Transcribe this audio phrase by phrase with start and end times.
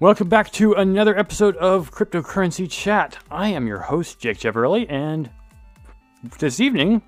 [0.00, 3.18] Welcome back to another episode of Cryptocurrency Chat.
[3.30, 5.28] I am your host, Jake Jevarelli, and
[6.38, 7.02] this evening,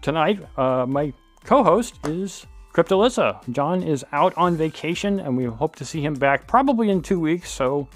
[0.00, 1.12] tonight, uh, my
[1.44, 3.46] co-host is Cryptolissa.
[3.52, 7.20] John is out on vacation, and we hope to see him back probably in two
[7.20, 7.50] weeks.
[7.50, 7.86] So,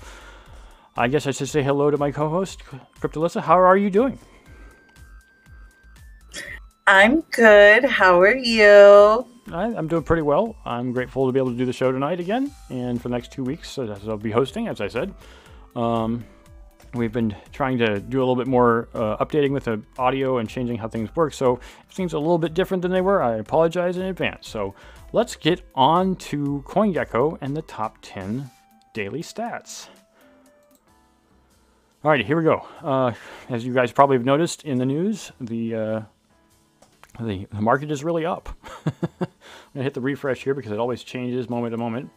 [0.99, 2.63] I guess I should say hello to my co-host,
[3.01, 3.41] Cryptolissa.
[3.41, 4.19] How are you doing?
[6.87, 7.87] I'm good.
[7.87, 9.27] How are you?
[9.53, 10.57] I, am doing pretty well.
[10.65, 13.33] I'm grateful to be able to do the show tonight again, and for the next
[13.33, 15.13] two weeks, as I'll be hosting, as I said.
[15.75, 16.25] Um,
[16.95, 20.49] we've been trying to do a little bit more uh, updating with the audio and
[20.49, 21.33] changing how things work.
[21.33, 24.49] So if things are a little bit different than they were, I apologize in advance.
[24.49, 24.75] So
[25.13, 28.51] let's get on to CoinGecko and the top 10
[28.93, 29.89] daily stats.
[32.03, 32.67] All right, here we go.
[32.83, 33.13] Uh,
[33.49, 36.01] as you guys probably have noticed in the news, the uh,
[37.19, 38.49] the, the market is really up.
[39.71, 42.11] I'm going to hit the refresh here because it always changes moment to moment.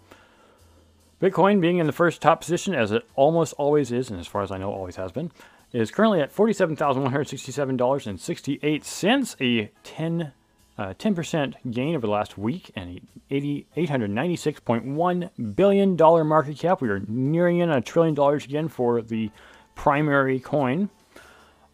[1.22, 4.42] Bitcoin being in the first top position, as it almost always is, and as far
[4.42, 5.32] as I know, always has been,
[5.72, 10.32] is currently at $47,167.68, a 10
[10.76, 15.96] uh, 10% gain over the last week and a $896.1 billion
[16.28, 16.82] market cap.
[16.82, 19.30] We are nearing in a trillion dollars again for the
[19.76, 20.90] primary coin.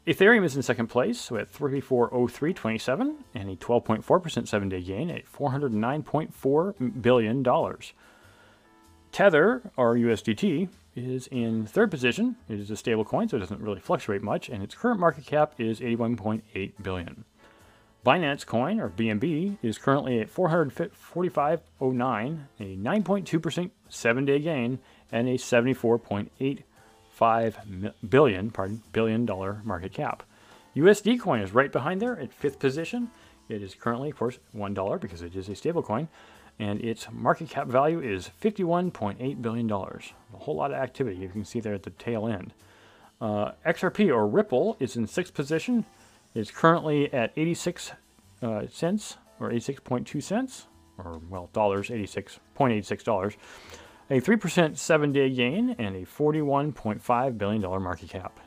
[0.08, 7.02] Ethereum is in second place with 3403.27 and a 12.4% seven day gain at $409.4
[7.02, 7.44] billion.
[9.11, 12.38] Tether, or USDT, is in third position.
[12.47, 15.25] It is a stable coin, so it doesn't really fluctuate much, and its current market
[15.25, 17.25] cap is 81.8 billion.
[18.05, 24.80] Binance Coin, or BNB, is currently at 445.09, a 9.2% seven-day gain,
[25.11, 25.38] and a
[27.19, 30.23] 74.85 billion, pardon, billion dollar market cap.
[30.75, 33.11] USD Coin is right behind there at fifth position.
[33.49, 36.07] It is currently, of course, one dollar because it is a stable coin,
[36.59, 39.71] and its market cap value is $51.8 billion.
[39.71, 42.53] A whole lot of activity you can see there at the tail end.
[43.19, 45.86] Uh, XRP or Ripple is in sixth position.
[46.36, 47.91] It's currently at 86
[48.41, 53.33] uh, cents or 86.2 cents, or well, dollars, 86.86 dollars.
[54.11, 58.39] A 3% seven day gain and a $41.5 billion market cap.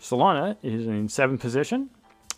[0.00, 1.90] Solana is in seventh position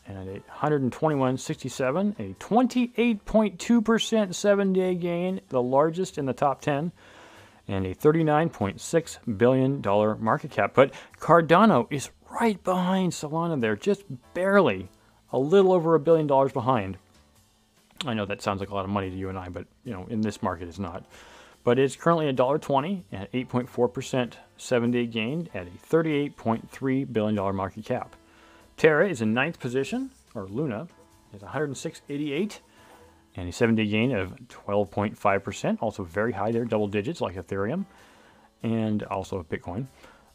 [0.06, 6.92] and at 121.67, a 28.2% seven day gain, the largest in the top 10,
[7.68, 10.72] and a $39.6 billion market cap.
[10.74, 14.04] But Cardano is right behind Solana there, just
[14.34, 14.88] barely,
[15.32, 16.98] a little over a billion dollars behind.
[18.04, 19.92] I know that sounds like a lot of money to you and I, but you
[19.92, 21.04] know, in this market, it's not.
[21.62, 28.16] But it's currently $1.20 and 8.4% seven day gain at a $38.3 billion market cap.
[28.76, 30.88] Terra is in ninth position, or Luna
[31.34, 32.60] is 106.88,
[33.36, 35.78] and a seven day gain of 12.5%.
[35.80, 37.84] Also very high there, double digits like Ethereum,
[38.62, 39.86] and also Bitcoin.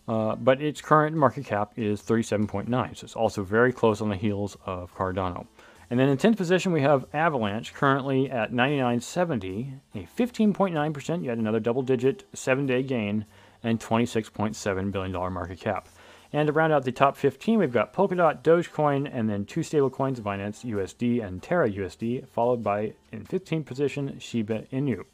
[0.07, 4.15] Uh, but its current market cap is 37.9, so it's also very close on the
[4.15, 5.47] heels of Cardano.
[5.89, 11.59] And then in 10th position, we have Avalanche, currently at 99.70, a 15.9%, yet another
[11.59, 13.25] double digit seven day gain,
[13.63, 15.89] and $26.7 billion market cap.
[16.33, 19.89] And to round out the top 15, we've got Polkadot, Dogecoin, and then two stable
[19.89, 25.05] coins, Binance USD and Terra USD, followed by, in 15th position, Shiba Inu.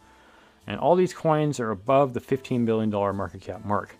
[0.66, 3.98] And all these coins are above the $15 billion market cap mark.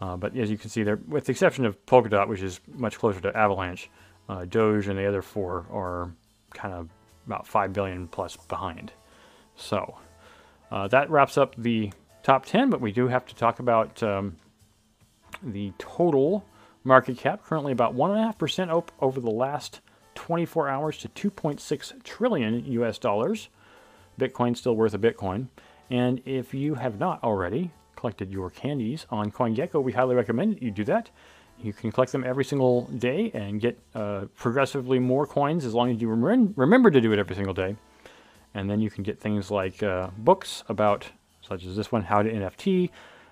[0.00, 2.98] Uh, but as you can see there, with the exception of Polkadot, which is much
[2.98, 3.88] closer to Avalanche,
[4.28, 6.10] uh, Doge and the other four are
[6.52, 6.88] kind of
[7.26, 8.92] about 5 billion plus behind.
[9.56, 9.98] So
[10.70, 11.92] uh, that wraps up the
[12.22, 14.36] top 10, but we do have to talk about um,
[15.42, 16.44] the total
[16.82, 19.80] market cap, currently about 1.5% up over the last
[20.14, 23.48] 24 hours to 2.6 trillion US dollars.
[24.18, 25.48] Bitcoin still worth a Bitcoin.
[25.90, 30.70] And if you have not already collected your candies on CoinGecko, we highly recommend you
[30.70, 31.10] do that.
[31.58, 35.90] You can collect them every single day and get uh, progressively more coins as long
[35.90, 37.76] as you rem- remember to do it every single day.
[38.54, 41.06] And then you can get things like uh, books about,
[41.40, 42.90] such as this one, How to NFT,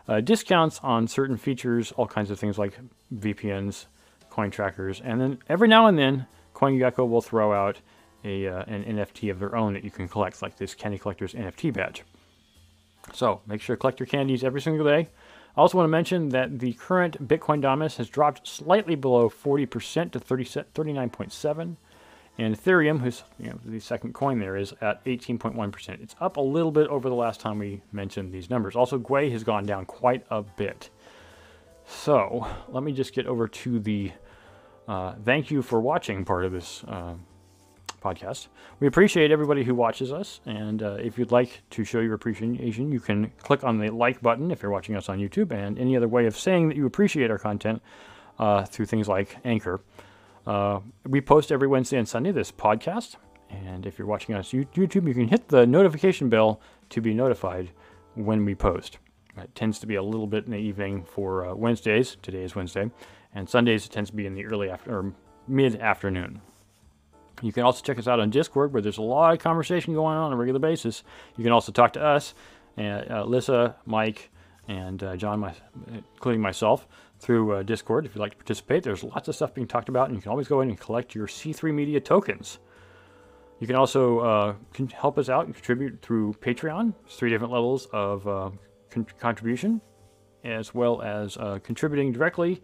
[0.08, 2.78] uh, discounts on certain features, all kinds of things like
[3.14, 3.86] VPNs,
[4.30, 7.80] coin trackers, and then every now and then, CoinGecko will throw out
[8.24, 11.34] a, uh, an NFT of their own that you can collect, like this Candy Collector's
[11.34, 12.02] NFT badge.
[13.12, 15.08] So make sure to collect your candies every single day.
[15.56, 20.12] I also want to mention that the current Bitcoin dominance has dropped slightly below 40%
[20.12, 21.76] to 30, 39.7.
[22.38, 26.02] And Ethereum, who's you know, the second coin there, is at 18.1%.
[26.02, 28.74] It's up a little bit over the last time we mentioned these numbers.
[28.74, 30.88] Also, Gwei has gone down quite a bit.
[31.84, 34.12] So, let me just get over to the
[34.88, 37.14] uh, thank you for watching part of this uh,
[38.02, 38.48] podcast.
[38.80, 42.90] We appreciate everybody who watches us, and uh, if you'd like to show your appreciation,
[42.90, 45.96] you can click on the like button if you're watching us on YouTube, and any
[45.96, 47.80] other way of saying that you appreciate our content
[48.38, 49.80] uh, through things like Anchor.
[50.46, 53.16] Uh, we post every Wednesday and Sunday this podcast,
[53.50, 56.60] and if you're watching us on YouTube, you can hit the notification bell
[56.90, 57.70] to be notified
[58.14, 58.98] when we post.
[59.36, 62.16] It tends to be a little bit in the evening for uh, Wednesdays.
[62.20, 62.90] Today is Wednesday,
[63.34, 65.14] and Sundays it tends to be in the early after or
[65.48, 66.40] mid afternoon.
[67.42, 70.16] You can also check us out on Discord, where there's a lot of conversation going
[70.16, 71.02] on on a regular basis.
[71.36, 72.34] You can also talk to us,
[72.76, 74.30] and uh, Lissa, Mike,
[74.68, 75.52] and uh, John, my,
[75.92, 76.86] including myself,
[77.18, 78.06] through uh, Discord.
[78.06, 80.30] If you'd like to participate, there's lots of stuff being talked about, and you can
[80.30, 82.60] always go in and collect your C3 Media tokens.
[83.58, 86.94] You can also uh, can help us out and contribute through Patreon.
[87.02, 88.50] There's three different levels of uh,
[88.90, 89.80] con- contribution,
[90.44, 92.62] as well as uh, contributing directly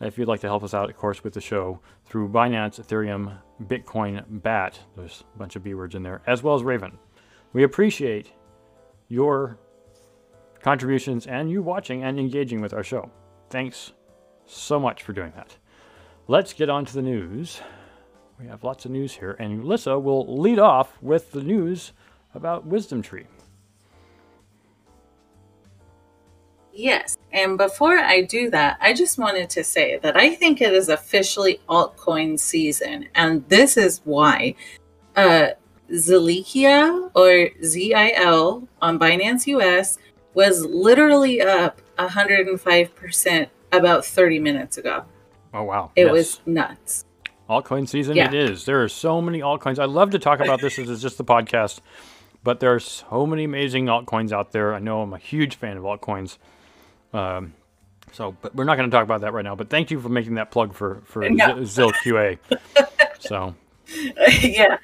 [0.00, 3.38] if you'd like to help us out, of course, with the show through Binance, Ethereum,
[3.64, 4.78] Bitcoin, BAT.
[4.96, 6.98] There's a bunch of B words in there, as well as Raven.
[7.52, 8.32] We appreciate
[9.08, 9.58] your
[10.62, 13.10] contributions and you watching and engaging with our show.
[13.50, 13.92] Thanks
[14.46, 15.56] so much for doing that.
[16.26, 17.60] Let's get on to the news.
[18.38, 21.92] We have lots of news here, and Lissa will lead off with the news
[22.34, 23.26] about Wisdom Tree.
[26.78, 27.18] Yes.
[27.32, 30.88] And before I do that, I just wanted to say that I think it is
[30.88, 33.08] officially altcoin season.
[33.16, 34.54] And this is why.
[35.16, 35.48] Uh,
[35.90, 39.98] Zilliqa or ZIL on Binance US
[40.34, 45.04] was literally up 105% about 30 minutes ago.
[45.52, 45.90] Oh, wow.
[45.96, 46.12] It yes.
[46.12, 47.04] was nuts.
[47.50, 48.28] Altcoin season yeah.
[48.28, 48.66] it is.
[48.66, 49.80] There are so many altcoins.
[49.80, 51.80] I love to talk about this as just the podcast,
[52.44, 54.74] but there are so many amazing altcoins out there.
[54.74, 56.38] I know I'm a huge fan of altcoins.
[57.12, 57.54] Um,
[58.12, 59.54] so, but we're not going to talk about that right now.
[59.54, 61.56] But thank you for making that plug for for no.
[61.56, 62.38] Zilliqa.
[63.18, 63.54] so,
[64.42, 64.78] yeah.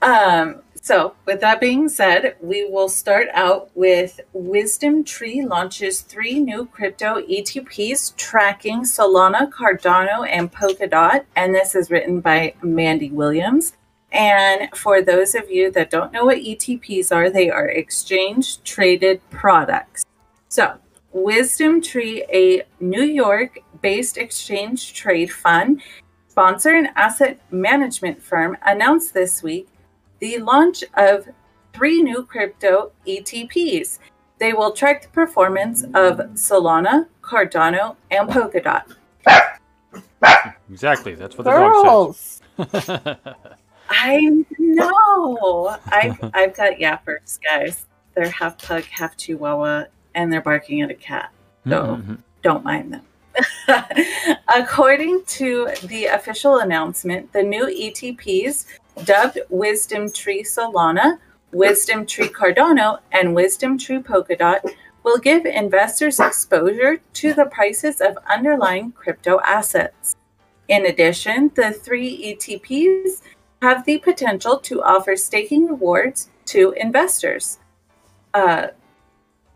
[0.00, 6.40] Um, so, with that being said, we will start out with Wisdom Tree launches three
[6.40, 11.24] new crypto ETPs tracking Solana, Cardano, and Polkadot.
[11.36, 13.74] And this is written by Mandy Williams.
[14.10, 19.20] And for those of you that don't know what ETPs are, they are exchange traded
[19.30, 20.04] products.
[20.48, 20.78] So,
[21.12, 25.82] Wisdom Tree, a New York based exchange trade fund,
[26.28, 29.68] sponsor, and asset management firm, announced this week
[30.20, 31.28] the launch of
[31.72, 33.98] three new crypto ETPs.
[34.38, 38.84] They will track the performance of Solana, Cardano, and Polkadot.
[40.70, 41.14] Exactly.
[41.14, 42.40] That's what the Girls.
[42.56, 43.16] dog says.
[43.90, 45.76] I know.
[45.86, 47.84] I've, I've got yappers, guys.
[48.14, 51.32] They're half pug, half chihuahua, and they're barking at a cat.
[51.66, 52.14] So mm-hmm.
[52.42, 53.02] don't mind them.
[54.54, 58.66] According to the official announcement, the new ETPs,
[59.04, 61.18] dubbed Wisdom Tree Solana,
[61.52, 64.60] Wisdom Tree Cardano, and Wisdom Tree Polkadot,
[65.02, 70.16] will give investors exposure to the prices of underlying crypto assets.
[70.68, 73.22] In addition, the three ETPs
[73.60, 77.58] have the potential to offer staking rewards to investors.
[78.34, 78.68] Uh,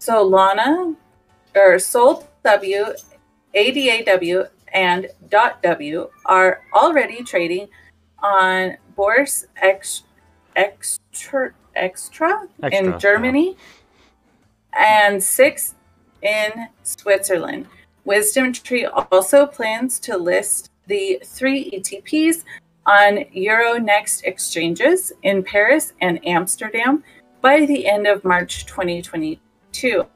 [0.07, 0.95] Solana
[1.55, 2.85] or Sol W,
[3.55, 7.69] ADAW, and Dot .w are already trading
[8.23, 10.05] on Bourse X,
[10.55, 13.57] Extra, Extra, Extra in Germany
[14.73, 15.09] yeah.
[15.09, 15.75] and six
[16.23, 17.67] in Switzerland.
[18.05, 22.45] Wisdom Tree also plans to list the three ETPs
[22.87, 27.03] on Euronext exchanges in Paris and Amsterdam
[27.41, 29.41] by the end of March 2022.
[29.77, 30.07] Two,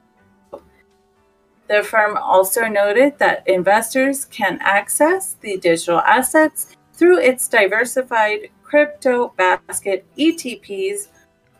[1.68, 9.34] the firm also noted that investors can access the digital assets through its diversified crypto
[9.36, 11.08] basket ETPs,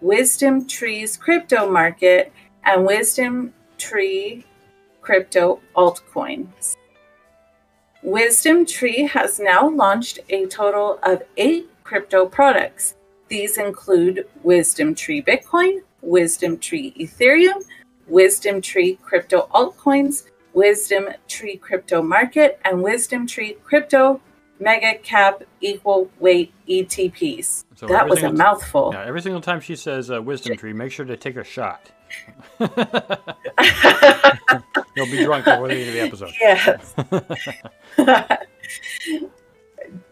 [0.01, 2.33] Wisdom Tree's crypto market,
[2.65, 4.47] and Wisdom Tree
[5.03, 6.77] crypto altcoins.
[8.03, 12.95] Wisdom Tree has now launched a total of eight crypto products.
[13.29, 17.63] These include Wisdom Tree Bitcoin, Wisdom Tree Ethereum,
[18.11, 24.21] Wisdom Tree Crypto Altcoins, Wisdom Tree Crypto Market, and Wisdom Tree Crypto
[24.59, 27.65] Mega Cap Equal Weight ETPs.
[27.77, 28.91] So that was a mouthful.
[28.93, 31.91] Yeah, every single time she says uh, Wisdom Tree, make sure to take a shot.
[34.97, 36.33] You'll be drunk before the end of the episode.
[36.39, 36.95] Yes.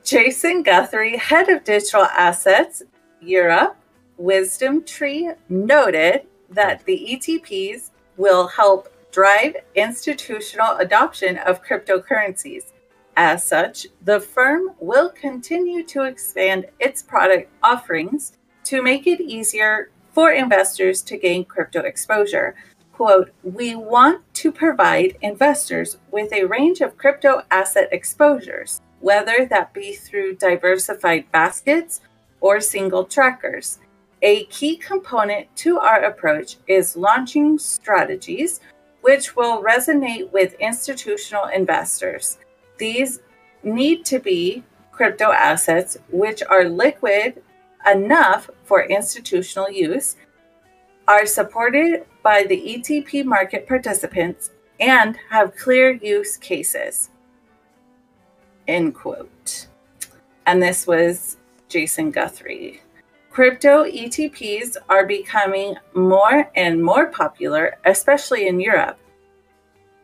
[0.04, 2.82] Jason Guthrie, head of digital assets,
[3.20, 3.76] Europe,
[4.16, 12.72] Wisdom Tree, noted that the ETPs will help drive institutional adoption of cryptocurrencies.
[13.16, 18.32] As such, the firm will continue to expand its product offerings
[18.64, 22.54] to make it easier for investors to gain crypto exposure.
[22.92, 29.72] Quote, we want to provide investors with a range of crypto asset exposures, whether that
[29.72, 32.00] be through diversified baskets
[32.40, 33.78] or single trackers.
[34.22, 38.60] A key component to our approach is launching strategies
[39.00, 42.38] which will resonate with institutional investors.
[42.78, 43.20] These
[43.62, 47.42] need to be crypto assets which are liquid
[47.90, 50.16] enough for institutional use,
[51.06, 57.10] are supported by the ETP market participants, and have clear use cases.
[58.66, 59.68] End quote.
[60.44, 61.37] And this was
[61.68, 62.82] Jason Guthrie.
[63.38, 68.99] Crypto ETPs are becoming more and more popular, especially in Europe.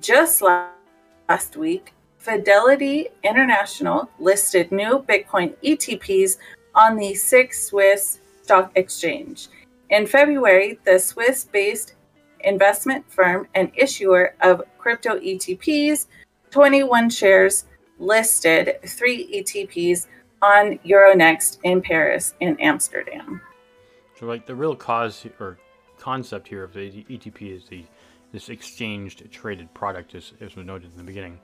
[0.00, 6.36] Just last week, Fidelity International listed new Bitcoin ETPs
[6.76, 9.48] on the SIX Swiss Stock Exchange.
[9.90, 11.94] In February, the Swiss based
[12.44, 16.06] investment firm and issuer of crypto ETPs,
[16.52, 17.64] 21 shares,
[17.98, 20.06] listed three ETPs
[20.44, 23.40] on Euronext in Paris and Amsterdam.
[24.18, 25.58] So, like the real cause or
[25.98, 27.84] concept here of the ETP is the
[28.32, 31.38] this exchanged traded product, as, as was noted in the beginning,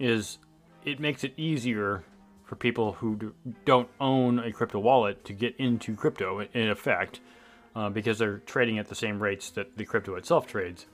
[0.00, 0.38] is
[0.84, 2.02] it makes it easier
[2.44, 3.34] for people who do,
[3.64, 7.20] don't own a crypto wallet to get into crypto in effect
[7.76, 10.86] uh, because they're trading at the same rates that the crypto itself trades.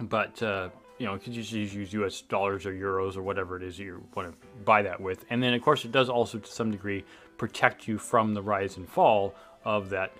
[0.00, 2.20] But uh, you know, you just use U.S.
[2.22, 5.24] dollars or euros or whatever it is you want to buy that with.
[5.30, 7.04] And then, of course, it does also, to some degree,
[7.36, 10.12] protect you from the rise and fall of that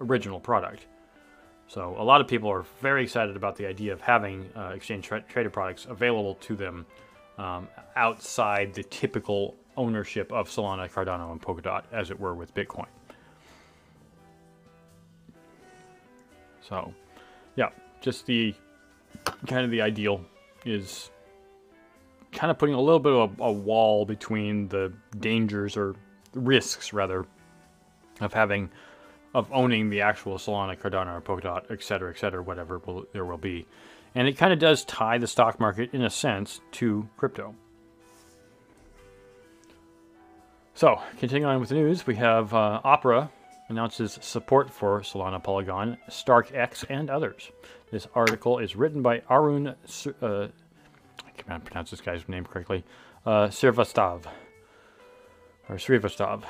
[0.00, 0.86] original product.
[1.66, 5.04] So, a lot of people are very excited about the idea of having uh, exchange
[5.04, 6.86] tra- traded products available to them
[7.36, 12.86] um, outside the typical ownership of Solana, Cardano, and Polkadot, as it were with Bitcoin.
[16.60, 16.92] So,
[17.56, 18.54] yeah, just the
[19.46, 20.24] kind of the ideal
[20.64, 21.10] is
[22.32, 25.94] kind of putting a little bit of a, a wall between the dangers or
[26.34, 27.26] risks rather
[28.20, 28.70] of having
[29.34, 33.24] of owning the actual Solana, Cardano, or Polkadot, et cetera, et cetera, whatever will, there
[33.24, 33.66] will be.
[34.14, 37.54] And it kind of does tie the stock market, in a sense, to crypto.
[40.74, 43.30] So, continuing on with the news, we have uh, Opera
[43.68, 47.50] announces support for Solana Polygon, StarkEx, and others.
[47.90, 49.74] This article is written by Arun,
[50.22, 50.48] uh,
[51.48, 52.84] I pronounce this guy's name correctly,
[53.24, 54.24] uh, Srivastav,
[55.68, 56.44] or Srivastav.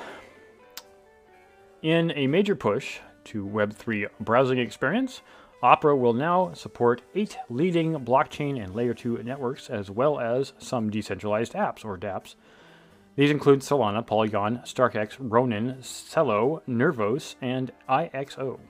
[1.81, 5.21] In a major push to Web3 browsing experience,
[5.61, 10.89] Opera will now support eight leading blockchain and layer 2 networks, as well as some
[10.89, 12.35] decentralized apps, or dApps,
[13.19, 18.61] these include Solana, Polygon, StarkEx, Ronin, Celo, Nervos, and IXO.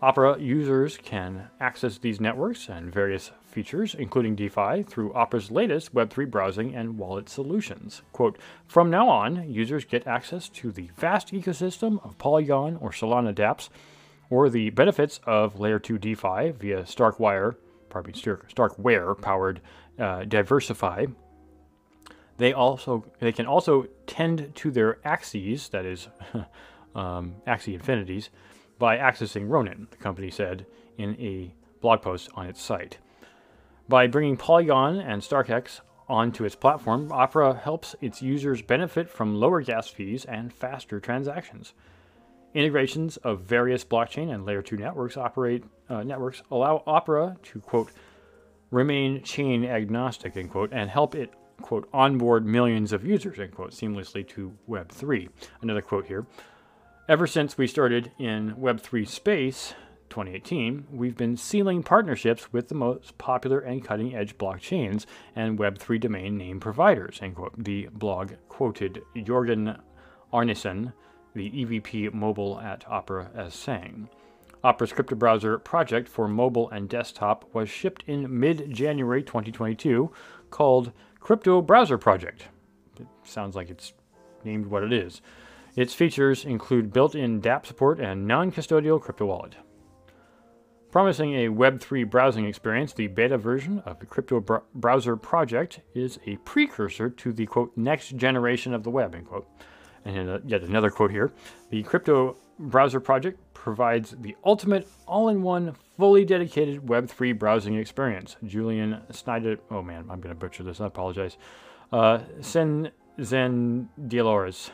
[0.00, 6.30] Opera users can access these networks and various features, including DeFi, through Opera's latest Web3
[6.30, 8.02] browsing and wallet solutions.
[8.12, 13.34] Quote, From now on, users get access to the vast ecosystem of Polygon or Solana
[13.34, 13.70] dApps,
[14.30, 17.56] or the benefits of Layer 2 DeFi via Starkwire,
[17.90, 19.60] pardon me, Starkware powered
[19.98, 21.12] uh, DeversiFi
[22.42, 26.08] they also they can also tend to their axes, that is,
[26.94, 28.30] um, axie infinities,
[28.80, 29.86] by accessing Ronin.
[29.92, 30.66] The company said
[30.98, 32.98] in a blog post on its site.
[33.88, 39.62] By bringing Polygon and StarkEx onto its platform, Opera helps its users benefit from lower
[39.62, 41.74] gas fees and faster transactions.
[42.54, 47.92] Integrations of various blockchain and layer 2 networks operate uh, networks allow Opera to quote
[48.72, 53.72] remain chain agnostic end quote and help it quote, onboard millions of users, end quote,
[53.72, 55.28] seamlessly to Web3.
[55.60, 56.26] Another quote here.
[57.08, 59.74] Ever since we started in Web3 space,
[60.08, 65.98] 2018, we've been sealing partnerships with the most popular and cutting edge blockchains and Web3
[65.98, 67.52] domain name providers, end quote.
[67.56, 69.80] The blog quoted Jorgen
[70.32, 70.92] Arnesen,
[71.34, 74.08] the EVP mobile at Opera, as saying.
[74.64, 80.12] Opera's crypto browser project for mobile and desktop was shipped in mid January 2022
[80.50, 80.92] called
[81.22, 82.48] Crypto Browser Project.
[82.98, 83.92] It sounds like it's
[84.44, 85.22] named what it is.
[85.76, 89.54] Its features include built in dApp support and non custodial crypto wallet.
[90.90, 96.18] Promising a Web3 browsing experience, the beta version of the Crypto Br- Browser Project is
[96.26, 99.14] a precursor to the quote next generation of the web.
[99.14, 99.48] End quote.
[100.04, 101.32] And yet another quote here:
[101.70, 108.34] the Crypto Browser Project provides the ultimate all-in-one, fully dedicated Web3 browsing experience.
[108.44, 110.80] Julian Snyder, oh man, I'm going to butcher this.
[110.80, 111.36] I apologize.
[111.92, 112.90] Uh, Sen
[113.22, 114.72] Zen Delores,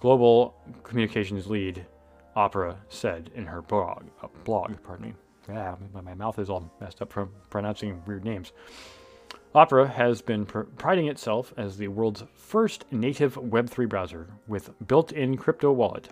[0.00, 1.86] global communications lead,
[2.34, 4.06] Opera said in her blog.
[4.20, 5.14] Uh, blog, pardon me.
[5.48, 8.50] Yeah, my, mouth is all messed up from pronouncing weird names.
[9.54, 15.12] Opera has been pr- priding itself as the world's first native Web3 browser with built
[15.12, 16.08] in crypto wallet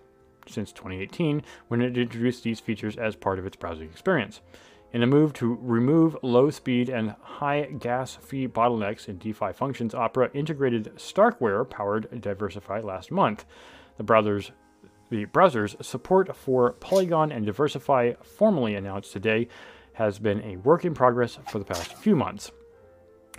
[0.49, 4.41] since 2018 when it introduced these features as part of its browsing experience.
[4.93, 9.95] In a move to remove low speed and high gas fee bottlenecks in DeFi functions,
[9.95, 13.45] Opera integrated Starkware powered DeversiFi last month.
[13.97, 14.53] The browser's
[15.09, 19.49] the browser's support for Polygon and DeversiFi, formally announced today,
[19.93, 22.51] has been a work in progress for the past few months.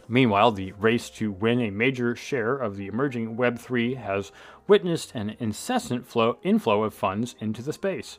[0.08, 4.32] Meanwhile, the race to win a major share of the emerging Web3 has
[4.68, 8.18] witnessed an incessant flow, inflow of funds into the space.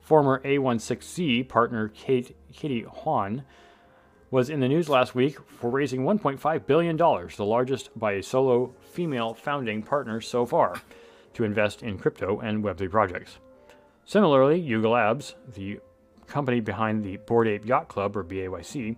[0.00, 3.44] Former A16Z partner Kate, Katie Haun
[4.30, 8.74] was in the news last week for raising $1.5 billion, the largest by a solo
[8.92, 10.80] female founding partner so far,
[11.32, 13.38] to invest in crypto and Web3 projects.
[14.04, 15.80] Similarly, Yuga Labs, the
[16.26, 18.96] company behind the Bored Ape Yacht Club, or BAYC,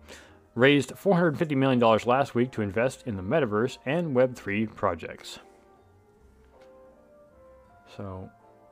[0.54, 5.38] raised $450 million last week to invest in the metaverse and Web3 projects.
[7.96, 8.30] So,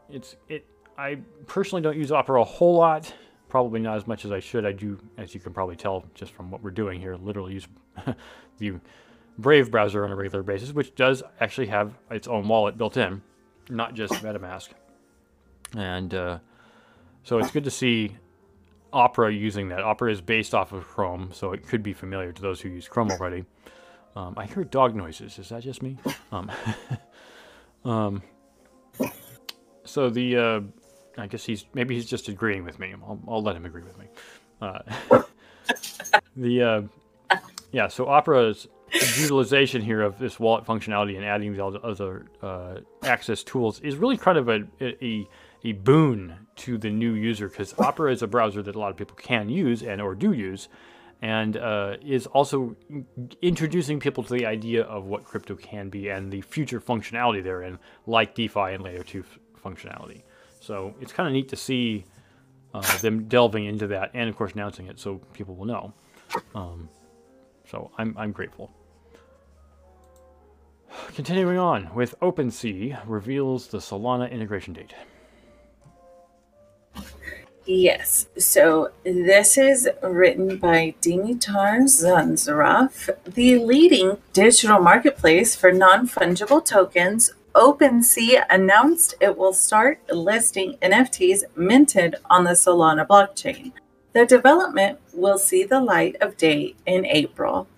[0.08, 0.66] it's it.
[0.98, 3.12] I personally don't use Opera a whole lot.
[3.48, 4.64] Probably not as much as I should.
[4.64, 7.68] I do, as you can probably tell just from what we're doing here, literally use
[8.58, 8.74] the
[9.38, 13.22] Brave browser on a regular basis, which does actually have its own wallet built in,
[13.70, 14.68] not just MetaMask.
[15.76, 16.38] And uh,
[17.24, 18.16] so it's good to see
[18.92, 19.82] Opera using that.
[19.82, 22.88] Opera is based off of Chrome, so it could be familiar to those who use
[22.88, 23.44] Chrome already.
[24.16, 25.38] Um, I hear dog noises.
[25.38, 25.96] Is that just me?
[26.32, 26.50] Um,
[27.84, 28.22] um,
[29.84, 30.60] so the, uh,
[31.16, 32.94] I guess he's maybe he's just agreeing with me.
[33.02, 34.06] I'll, I'll let him agree with me.
[34.60, 34.80] Uh,
[36.36, 37.36] the uh,
[37.72, 43.44] yeah, so Opera's utilization here of this wallet functionality and adding the other uh, access
[43.44, 45.28] tools is really kind of a, a a
[45.72, 49.16] boon to the new user because Opera is a browser that a lot of people
[49.16, 50.68] can use and or do use,
[51.22, 52.76] and uh, is also
[53.42, 57.78] introducing people to the idea of what crypto can be and the future functionality therein,
[58.06, 59.24] like DeFi and Layer Two
[59.62, 60.22] functionality.
[60.60, 62.04] So it's kind of neat to see
[62.74, 65.92] uh, them delving into that and of course announcing it so people will know.
[66.54, 66.88] Um,
[67.70, 68.70] so I'm I'm grateful.
[71.14, 74.94] Continuing on with OpenSea reveals the Solana integration date.
[77.72, 78.26] Yes.
[78.36, 87.30] So this is written by Dimitar Zanzarov, the leading digital marketplace for non fungible tokens.
[87.54, 93.70] OpenSea announced it will start listing NFTs minted on the Solana blockchain.
[94.14, 97.68] The development will see the light of day in April.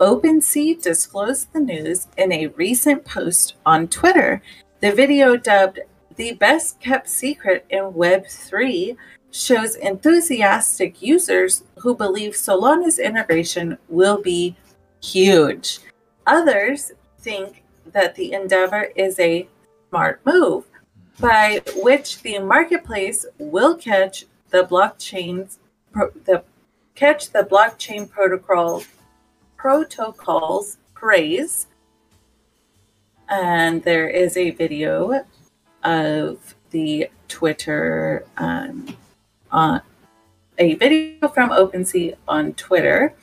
[0.00, 4.40] OpenSea disclosed the news in a recent post on Twitter.
[4.80, 5.80] The video dubbed
[6.16, 8.96] the best kept secret in Web3
[9.34, 14.54] shows enthusiastic users who believe Solana's integration will be
[15.02, 15.80] huge.
[16.26, 19.48] Others think that the endeavor is a
[19.90, 20.64] smart move
[21.18, 25.58] by which the marketplace will catch the blockchain's
[26.24, 26.44] the
[26.94, 28.82] catch the blockchain protocol
[29.56, 31.66] protocols praise
[33.28, 35.24] and there is a video
[35.84, 38.96] of the Twitter um,
[39.54, 39.78] uh,
[40.58, 43.14] a video from OpenSea on Twitter.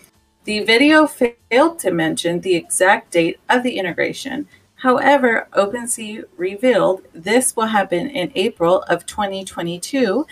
[0.46, 4.48] The video failed to mention the exact date of the integration.
[4.76, 10.26] However, OpenSea revealed this will happen in April of 2022.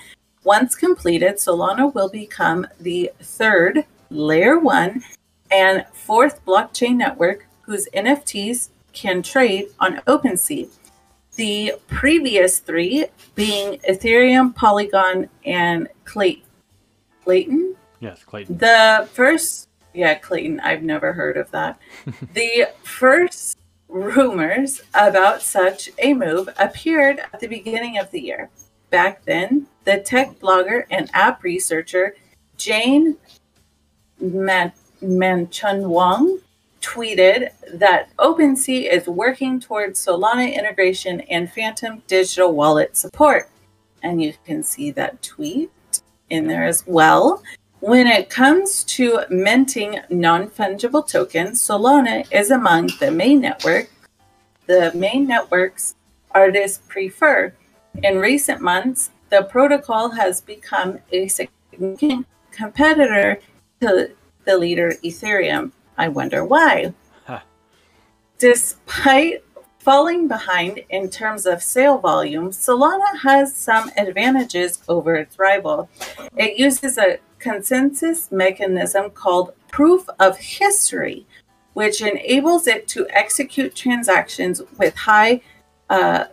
[0.43, 5.03] Once completed, Solana will become the third layer one
[5.51, 10.69] and fourth blockchain network whose NFTs can trade on OpenSea.
[11.39, 16.43] The previous three being Ethereum, Polygon, and Clay-
[17.25, 17.75] Klaytn.
[18.02, 18.60] Yes, Klaytn.
[18.60, 20.60] The first, yeah, Klaytn.
[20.62, 21.80] I've never heard of that.
[22.34, 28.49] the first rumors about such a move appeared at the beginning of the year.
[28.89, 32.17] Back then, the tech blogger and app researcher
[32.58, 33.15] Jane
[34.19, 36.39] Man- Wong
[36.82, 43.50] tweeted that OpenSea is working towards Solana integration and Phantom digital wallet support.
[44.02, 45.72] And you can see that tweet
[46.30, 47.44] in there as well.
[47.82, 53.89] When it comes to minting non fungible tokens, Solana is among the main network.
[54.68, 55.96] The main networks
[56.32, 57.54] artists prefer.
[58.04, 63.39] In recent months, the protocol has become a significant competitor
[63.82, 64.12] to
[64.46, 66.93] the leader Ethereum I wonder why.
[67.27, 67.41] Huh.
[68.38, 69.43] Despite
[69.79, 75.89] falling behind in terms of sale volume, Solana has some advantages over its rival.
[76.38, 81.25] It uses a consensus mechanism called proof of history,
[81.73, 85.41] which enables it to execute transactions with high
[85.89, 86.25] uh,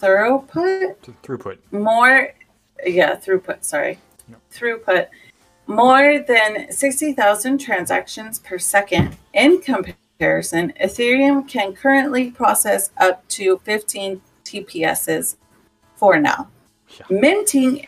[0.00, 1.58] throughput, Throughput.
[1.70, 2.32] more,
[2.84, 4.40] yeah, throughput, sorry, Yep.
[4.52, 5.06] throughput,
[5.66, 9.16] more than 60,000 transactions per second.
[9.34, 15.36] In comparison, Ethereum can currently process up to 15 TPSs
[15.96, 16.48] for now.
[16.88, 17.06] Yeah.
[17.10, 17.86] Minting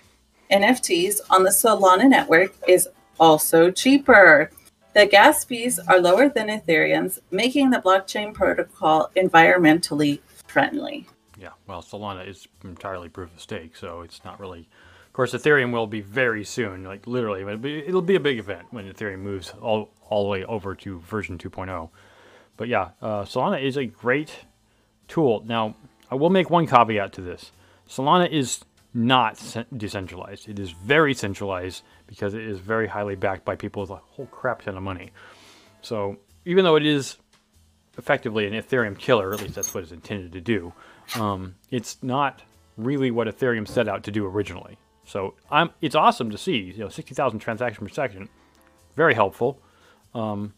[0.50, 2.88] NFTs on the Solana network is
[3.20, 4.50] also cheaper.
[4.94, 11.06] The gas fees are lower than Ethereum's, making the blockchain protocol environmentally friendly.
[11.38, 14.68] Yeah, well, Solana is entirely proof of stake, so it's not really.
[15.18, 18.66] Course, Ethereum will be very soon, like literally, it'll be, it'll be a big event
[18.70, 21.90] when Ethereum moves all, all the way over to version 2.0.
[22.56, 24.44] But yeah, uh, Solana is a great
[25.08, 25.42] tool.
[25.44, 25.74] Now,
[26.08, 27.50] I will make one caveat to this
[27.88, 28.60] Solana is
[28.94, 33.90] not decentralized, it is very centralized because it is very highly backed by people with
[33.90, 35.10] a whole crap ton of money.
[35.82, 37.16] So, even though it is
[37.96, 40.72] effectively an Ethereum killer, at least that's what it's intended to do.
[41.16, 42.42] Um, it's not
[42.76, 44.78] really what Ethereum set out to do originally.
[45.08, 48.28] So I'm, it's awesome to see, you know, 60,000 transactions per second,
[48.94, 49.60] very helpful
[50.14, 50.54] um,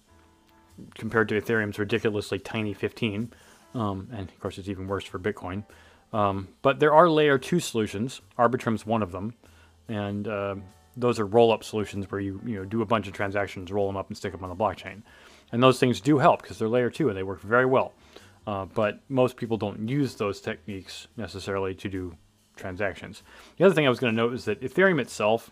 [0.94, 3.32] compared to Ethereum's ridiculously tiny 15.
[3.74, 5.64] Um, and of course, it's even worse for Bitcoin.
[6.12, 8.20] Um, but there are layer two solutions.
[8.36, 9.34] Arbitrum's one of them,
[9.88, 10.62] and um
[10.96, 13.96] those are roll-up solutions where you you know do a bunch of transactions, roll them
[13.96, 15.02] up, and stick them on the blockchain.
[15.52, 17.92] And those things do help because they're layer two and they work very well.
[18.46, 22.16] Uh, but most people don't use those techniques necessarily to do
[22.60, 23.22] transactions.
[23.56, 25.50] The other thing I was going to note is that Ethereum itself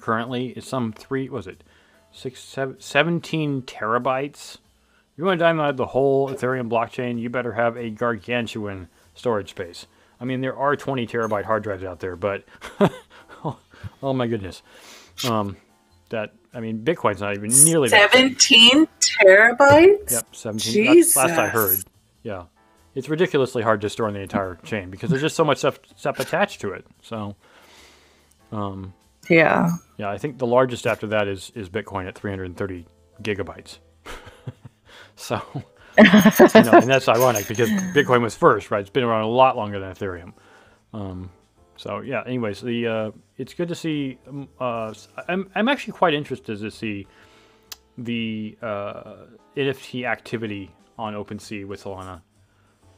[0.00, 1.62] currently is some three, was it
[2.10, 4.58] six, seven, 17 terabytes?
[5.16, 9.86] You want to download the whole Ethereum blockchain, you better have a gargantuan storage space.
[10.20, 12.44] I mean, there are 20 terabyte hard drives out there, but
[13.44, 13.58] oh,
[14.02, 14.62] oh my goodness.
[15.28, 15.56] Um,
[16.08, 18.12] that I mean, Bitcoin's not even nearly that.
[18.12, 20.12] 17 terabytes?
[20.12, 20.96] Yep, 17.
[20.96, 21.78] Last, last I heard.
[22.22, 22.44] Yeah.
[22.94, 25.78] It's ridiculously hard to store in the entire chain because there's just so much stuff,
[25.96, 26.86] stuff attached to it.
[27.00, 27.36] So,
[28.50, 28.92] um,
[29.28, 29.70] Yeah.
[29.96, 32.86] yeah, I think the largest after that is, is Bitcoin at 330
[33.22, 33.78] gigabytes.
[35.16, 35.40] so,
[35.96, 38.80] you know, and that's ironic because Bitcoin was first, right?
[38.80, 40.32] It's been around a lot longer than Ethereum.
[40.92, 41.30] Um,
[41.76, 42.22] so yeah.
[42.26, 44.18] Anyways, the uh, it's good to see.
[44.28, 44.92] um, Uh,
[45.28, 47.06] I'm I'm actually quite interested to see
[47.98, 49.14] the uh,
[49.56, 52.20] NFT activity on OpenSea with Solana.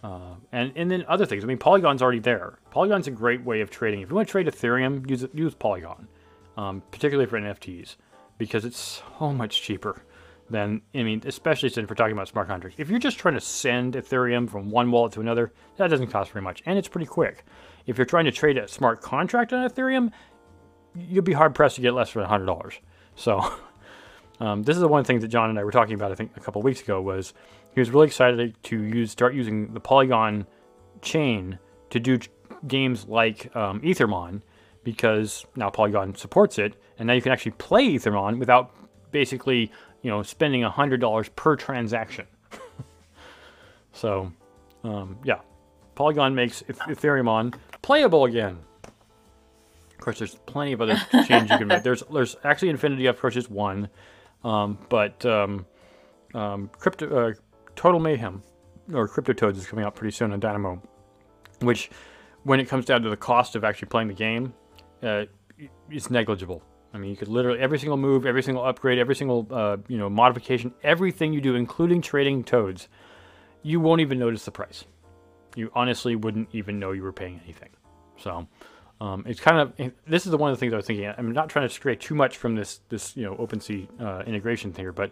[0.04, 1.42] Uh, and and then other things.
[1.42, 2.58] I mean, Polygon's already there.
[2.70, 4.02] Polygon's a great way of trading.
[4.02, 6.06] If you want to trade Ethereum, use use Polygon,
[6.58, 7.96] um, particularly for NFTs,
[8.36, 10.02] because it's so much cheaper
[10.50, 12.78] than I mean, especially since we're talking about smart contracts.
[12.78, 16.32] If you're just trying to send Ethereum from one wallet to another, that doesn't cost
[16.32, 17.42] very much, and it's pretty quick.
[17.86, 20.12] If you're trying to trade a smart contract on Ethereum,
[20.94, 22.74] you'll be hard pressed to get less than hundred dollars.
[23.16, 23.40] So.
[24.40, 26.32] Um, this is the one thing that John and I were talking about, I think,
[26.36, 27.00] a couple weeks ago.
[27.00, 27.34] Was
[27.74, 30.46] he was really excited to use start using the Polygon
[31.02, 31.58] chain
[31.90, 32.18] to do
[32.66, 34.42] games like um, Ethermon
[34.84, 38.74] because now Polygon supports it, and now you can actually play Ethermon without
[39.10, 42.26] basically, you know, spending hundred dollars per transaction.
[43.92, 44.30] so,
[44.84, 45.40] um, yeah,
[45.94, 48.58] Polygon makes Eth- Ethereum playable again.
[49.92, 51.82] Of course, there's plenty of other changes you can make.
[51.82, 53.88] There's there's actually Infinity, of course, is one,
[54.44, 55.64] um, but um,
[56.34, 57.32] um, crypto uh,
[57.76, 58.42] Total Mayhem
[58.92, 60.80] or Crypto Toads is coming out pretty soon on Dynamo,
[61.60, 61.90] which,
[62.42, 64.52] when it comes down to the cost of actually playing the game,
[65.02, 65.24] uh,
[65.90, 66.62] it's negligible.
[66.92, 69.98] I mean, you could literally every single move, every single upgrade, every single uh, you
[69.98, 72.88] know modification, everything you do, including trading toads,
[73.62, 74.84] you won't even notice the price.
[75.56, 77.70] You honestly wouldn't even know you were paying anything.
[78.16, 78.46] So.
[79.00, 81.12] Um, it's kind of this is the one of the things I was thinking.
[81.18, 84.72] I'm not trying to stray too much from this this you know OpenSea uh, integration
[84.72, 85.10] here, but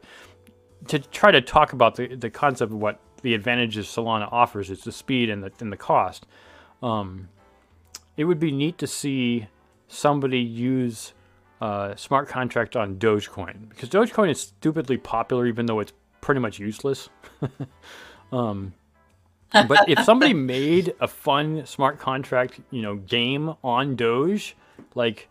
[0.89, 4.83] to try to talk about the, the concept of what the advantages Solana offers is
[4.83, 6.27] the speed and the and the cost.
[6.83, 7.29] Um,
[8.17, 9.47] it would be neat to see
[9.89, 11.15] somebody use
[11.61, 16.59] uh, smart contract on Dogecoin because Dogecoin is stupidly popular, even though it's pretty much
[16.59, 17.09] useless.
[18.33, 18.75] um,
[19.53, 24.57] but if somebody made a fun smart contract, you know, game on Doge,
[24.95, 25.29] like,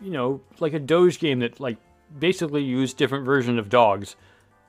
[0.00, 1.76] you know, like a Doge game that like
[2.18, 4.16] basically used different version of dogs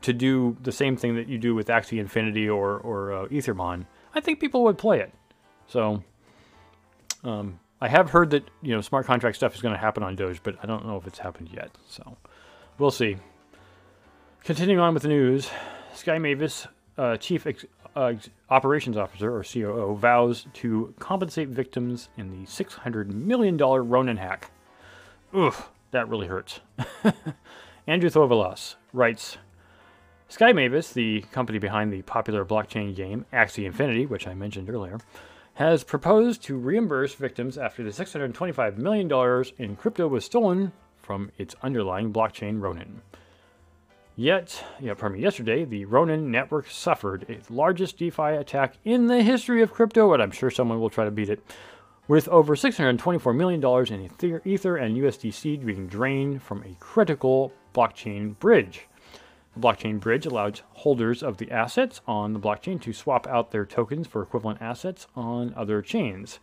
[0.02, 3.86] to do the same thing that you do with Axie Infinity or or uh, Ethermon,
[4.14, 5.14] I think people would play it.
[5.68, 6.04] So,
[7.24, 10.16] um, I have heard that you know smart contract stuff is going to happen on
[10.16, 11.72] Doge, but I don't know if it's happened yet.
[11.88, 12.18] So,
[12.78, 13.18] we'll see.
[14.44, 15.50] Continuing on with the news,
[15.94, 18.14] Sky Mavis uh, chief ex- uh,
[18.50, 24.52] operations officer, or COO, vows to compensate victims in the $600 million Ronin hack.
[25.34, 25.56] Ugh,
[25.92, 26.60] that really hurts.
[27.88, 29.38] Andrew Throuvalas writes
[30.30, 35.00] Sky Mavis, the company behind the popular blockchain game Axie Infinity, which I mentioned earlier,
[35.54, 41.56] has proposed to reimburse victims after the $625 million in crypto was stolen from its
[41.64, 43.02] underlying blockchain Ronin.
[44.18, 49.24] Yet, yeah, pardon me, yesterday, the Ronin network suffered its largest DeFi attack in the
[49.24, 51.42] history of crypto, and I'm sure someone will try to beat it,
[52.10, 53.64] with over $624 million
[53.94, 58.87] in Ether, Ether and USDC being drained from a critical blockchain bridge.
[59.58, 64.08] Blockchain bridge allowed holders of the assets on the blockchain to swap out their tokens
[64.08, 66.40] for equivalent assets on other chains.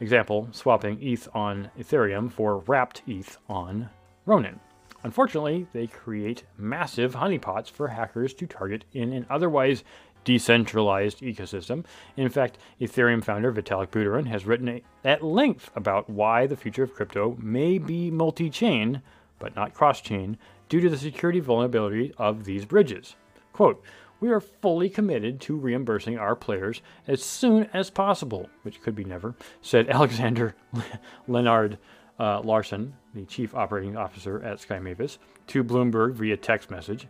[0.00, 3.88] Example, swapping ETH on Ethereum for wrapped ETH on
[4.26, 4.60] Ronin.
[5.02, 9.84] Unfortunately, they create massive honeypots for hackers to target in an otherwise
[10.24, 11.84] decentralized ecosystem.
[12.16, 16.92] In fact, Ethereum founder Vitalik Buterin has written at length about why the future of
[16.92, 19.00] crypto may be multi chain,
[19.38, 20.36] but not cross chain,
[20.68, 23.16] due to the security vulnerability of these bridges.
[23.52, 23.82] Quote,
[24.20, 29.04] we are fully committed to reimbursing our players as soon as possible, which could be
[29.04, 30.54] never, said Alexander
[31.28, 31.78] Leonard
[32.18, 37.06] uh, Larsen, the chief operating officer at Sky Mavis, to Bloomberg via text message.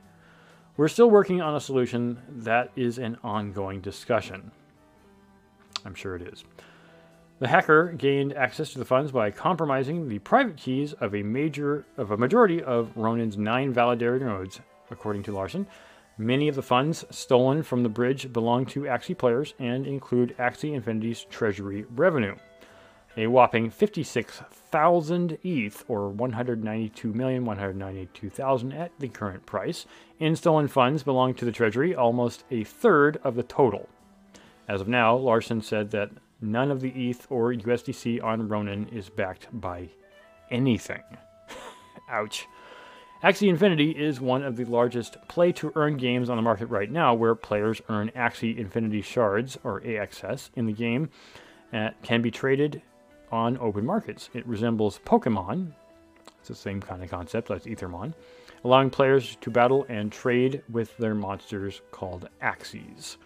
[0.76, 4.50] We're still working on a solution that is an ongoing discussion.
[5.84, 6.44] I'm sure it is.
[7.38, 11.84] The hacker gained access to the funds by compromising the private keys of a major
[11.96, 15.66] of a majority of Ronin's nine validator nodes, according to Larsen.
[16.18, 20.72] Many of the funds stolen from the bridge belong to Axie players and include Axie
[20.72, 22.36] Infinity's treasury revenue
[23.16, 29.86] a whopping 56,000 ETH, or 192,192,000 at the current price.
[30.18, 33.88] In stolen funds belong to the Treasury, almost a third of the total.
[34.68, 39.08] As of now, Larsen said that none of the ETH or USDC on Ronin is
[39.08, 39.88] backed by
[40.50, 41.02] anything.
[42.10, 42.46] Ouch.
[43.22, 46.90] Axie Infinity is one of the largest play to earn games on the market right
[46.90, 51.08] now, where players earn Axie Infinity shards, or AXS, in the game.
[51.72, 52.82] Uh, can be traded
[53.32, 54.30] on open markets.
[54.34, 55.72] It resembles Pokemon,
[56.38, 58.14] it's the same kind of concept as Ethermon,
[58.62, 63.16] allowing players to battle and trade with their monsters called Axies.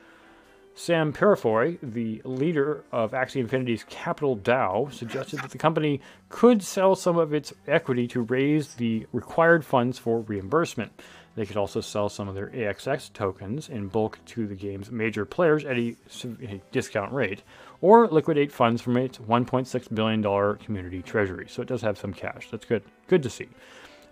[0.81, 6.97] Sam Peurifoy, the leader of Axie Infinity's Capital DAO, suggested that the company could sell
[6.97, 10.90] some of its equity to raise the required funds for reimbursement.
[11.37, 15.27] They could also sell some of their AXS tokens in bulk to the game's major
[15.27, 17.43] players at a, a discount rate,
[17.83, 21.47] or liquidate funds from its $1.6 billion community treasury.
[21.47, 22.49] So it does have some cash.
[22.51, 22.85] That's good.
[23.07, 23.49] Good to see.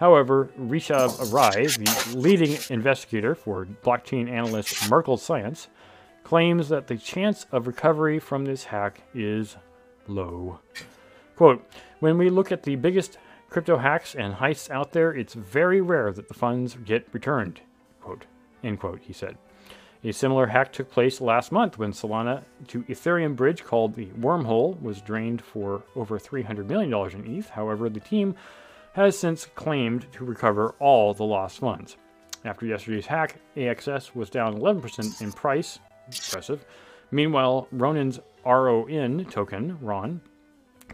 [0.01, 5.69] However, Rishabh Rai, the leading investigator for blockchain analyst Merkle Science,
[6.29, 9.57] claims that the chance of recovery from this hack is
[10.07, 10.59] low.
[11.37, 11.67] Quote,
[12.01, 13.17] when we look at the biggest
[13.49, 17.63] crypto hacks and heists out there, it's very rare that the funds get returned.
[18.03, 18.27] Quote,
[18.63, 19.39] end quote, he said.
[20.05, 24.79] A similar hack took place last month when Solana to Ethereum bridge called the Wormhole
[24.83, 27.49] was drained for over $300 million in ETH.
[27.49, 28.35] However, the team
[28.93, 31.97] has since claimed to recover all the lost funds.
[32.45, 35.79] After yesterday's hack, AXS was down 11% in price.
[36.09, 36.65] Impressive.
[37.11, 40.21] Meanwhile, Ronin's RON token, RON,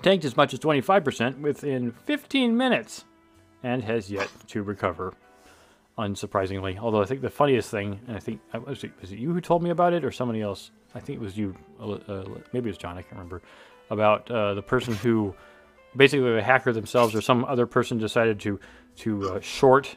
[0.03, 3.05] tanked as much as 25% within 15 minutes
[3.63, 5.15] and has yet to recover
[5.99, 6.79] unsurprisingly.
[6.79, 9.33] Although I think the funniest thing, and I think uh, was it, was it you
[9.33, 10.71] who told me about it or somebody else?
[10.95, 11.57] I think it was you.
[11.81, 12.99] Uh, uh maybe it was John.
[12.99, 13.43] I can't remember.
[13.91, 15.35] About uh, the person who,
[15.97, 18.59] basically the hacker themselves or some other person decided to
[18.97, 19.97] to uh, short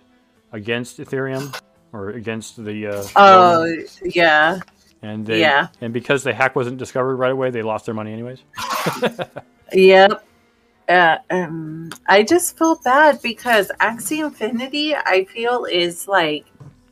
[0.52, 1.60] against Ethereum
[1.94, 2.88] or against the.
[2.88, 4.60] Uh, oh yeah.
[5.02, 5.68] And they, yeah.
[5.82, 8.40] And because the hack wasn't discovered right away, they lost their money anyways.
[9.74, 10.24] yep
[10.90, 16.46] uh, um, I just feel bad because Axie Infinity, I feel, is like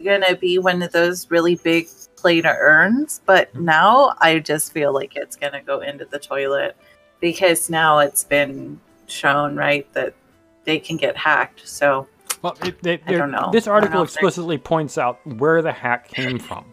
[0.03, 4.93] gonna be one of those really big play to earns, but now I just feel
[4.93, 6.75] like it's gonna go into the toilet
[7.21, 10.13] because now it's been shown right that
[10.65, 11.67] they can get hacked.
[11.67, 12.07] So,
[12.41, 13.49] well, it, they, I don't know.
[13.51, 16.65] This article explicitly points out where the hack came from,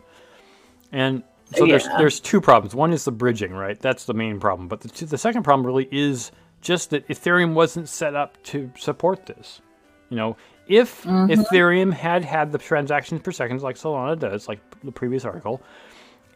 [0.92, 1.22] and
[1.55, 1.72] so yeah.
[1.72, 2.74] there's there's two problems.
[2.74, 3.78] One is the bridging, right?
[3.78, 4.68] That's the main problem.
[4.68, 9.26] But the, the second problem really is just that Ethereum wasn't set up to support
[9.26, 9.61] this.
[10.09, 10.37] You know,
[10.68, 11.40] if mm-hmm.
[11.40, 15.62] Ethereum had had the transactions per second like Solana does, like the previous article,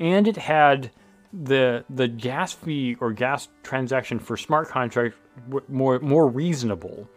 [0.01, 0.90] and it had
[1.33, 5.16] the the gas fee or gas transaction for smart contract
[5.69, 7.09] more more reasonable,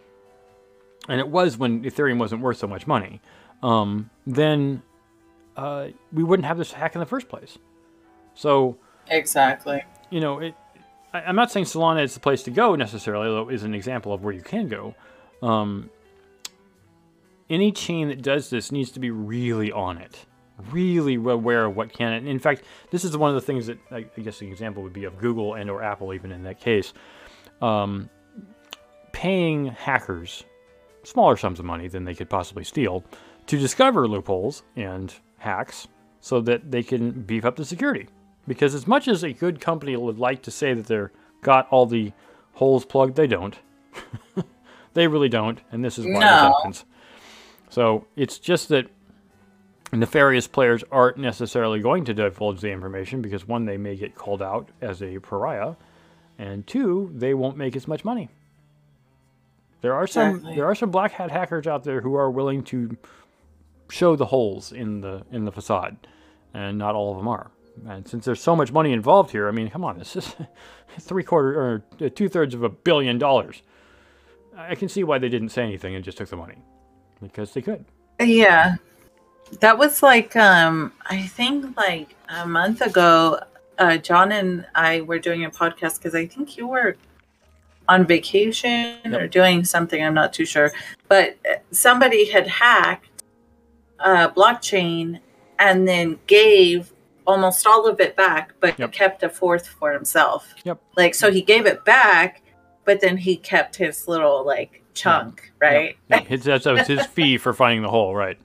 [1.08, 3.21] and it was when Ethereum wasn't worth so much money,
[3.63, 4.82] um, then
[5.60, 7.58] uh, we wouldn't have this hack in the first place.
[8.34, 8.78] So
[9.10, 10.56] exactly, you know, it,
[11.13, 13.74] I, am not saying Solana is the place to go necessarily, although it is an
[13.74, 14.95] example of where you can go.
[15.41, 15.89] Um,
[17.50, 20.26] any chain that does this needs to be really on it,
[20.72, 22.13] really aware of what can.
[22.13, 24.82] And in fact, this is one of the things that I, I guess an example
[24.84, 26.93] would be of Google and or Apple, even in that case,
[27.62, 28.10] um,
[29.12, 30.45] paying hackers
[31.04, 33.04] smaller sums of money than they could possibly steal
[33.48, 35.88] to discover loopholes and hacks
[36.21, 38.08] so that they can beef up the security.
[38.47, 41.86] Because as much as a good company would like to say that they're got all
[41.86, 42.12] the
[42.54, 43.58] holes plugged, they don't.
[44.93, 46.19] they really don't, and this is why no.
[46.19, 46.86] this happens.
[47.69, 48.88] So it's just that
[49.91, 54.41] nefarious players aren't necessarily going to divulge the information because one, they may get called
[54.41, 55.75] out as a pariah,
[56.38, 58.30] and two, they won't make as much money.
[59.82, 60.56] There are some exactly.
[60.56, 62.97] there are some black hat hackers out there who are willing to
[63.89, 65.97] show the holes in the in the facade,
[66.54, 67.52] and not all of them are.
[67.88, 70.36] And since there's so much money involved here, I mean, come on, this is
[70.99, 73.62] three quarter or uh, two thirds of a billion dollars.
[74.58, 76.58] I can see why they didn't say anything and just took the money
[77.21, 77.86] because they could.
[78.19, 78.75] Yeah,
[79.62, 83.39] that was like um, I think like a month ago.
[83.78, 86.97] Uh, John and I were doing a podcast because I think you were
[87.88, 89.13] on vacation yep.
[89.13, 90.04] or doing something.
[90.04, 90.73] I'm not too sure,
[91.08, 91.38] but
[91.71, 93.09] somebody had hacked
[94.00, 95.20] a blockchain
[95.58, 96.94] and then gave
[97.28, 98.92] almost all of it back, but yep.
[98.92, 100.56] kept a fourth for himself.
[100.64, 100.82] Yep.
[100.98, 102.42] Like so, he gave it back,
[102.86, 105.54] but then he kept his little like chunk, yep.
[105.62, 105.98] right?
[106.10, 106.28] Yep.
[106.28, 108.40] His, that was his fee for finding the hole, right?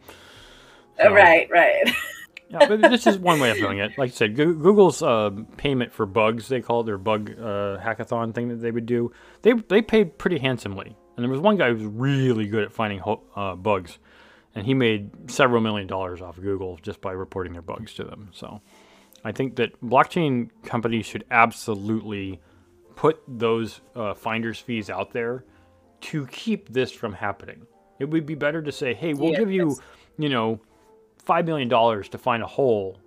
[1.01, 1.83] So, right, right.
[2.51, 3.97] yeah, but this is one way of doing it.
[3.99, 8.35] Like I said, Google's uh, payment for bugs, they call it their bug uh, hackathon
[8.35, 9.13] thing that they would do.
[9.43, 12.73] They they paid pretty handsomely, and there was one guy who was really good at
[12.73, 13.03] finding
[13.35, 13.99] uh, bugs,
[14.55, 18.31] and he made several million dollars off Google just by reporting their bugs to them.
[18.33, 18.61] So,
[19.25, 22.41] I think that blockchain companies should absolutely
[22.97, 25.45] put those uh, finders fees out there
[26.03, 27.67] to keep this from happening.
[27.99, 29.77] It would be better to say, "Hey, we'll yeah, give you,
[30.19, 30.61] you know."
[31.27, 33.01] $5 million to find a hole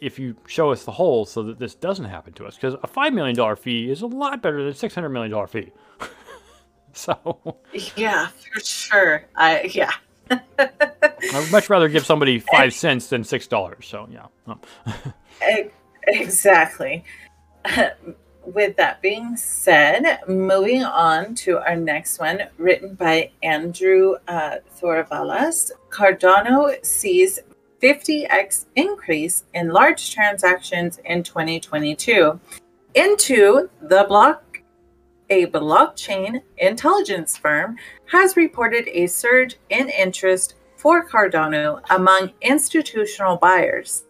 [0.00, 2.56] if you show us the hole so that this doesn't happen to us.
[2.56, 5.72] Because a $5 million fee is a lot better than a $600 million fee.
[6.92, 7.58] so.
[7.96, 9.24] Yeah, for sure.
[9.36, 9.92] I, yeah.
[10.58, 13.86] I'd much rather give somebody five cents than six dollars.
[13.86, 14.56] So yeah.
[16.08, 17.04] exactly
[18.46, 25.70] with that being said, moving on to our next one, written by Andrew uh, Throuvalas,
[25.90, 27.40] Cardano sees
[27.82, 32.38] 50x increase in large transactions in 2022
[32.94, 34.42] into the block.
[35.28, 37.76] A blockchain intelligence firm
[38.12, 44.04] has reported a surge in interest for Cardano among institutional buyers.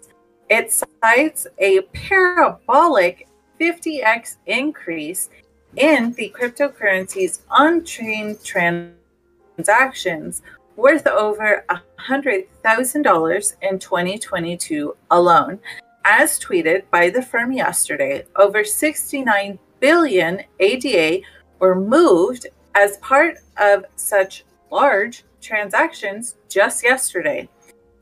[0.50, 5.30] It cites a parabolic 50x increase
[5.76, 10.42] in the cryptocurrency's on-chain transactions
[10.76, 11.64] worth over
[11.98, 15.58] $100,000 in 2022 alone.
[16.04, 21.24] As tweeted by the firm yesterday, over 69 billion ADA
[21.58, 27.48] were moved as part of such large transactions just yesterday.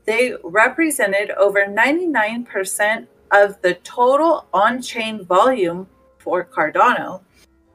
[0.05, 5.87] They represented over 99% of the total on chain volume
[6.19, 7.21] for Cardano.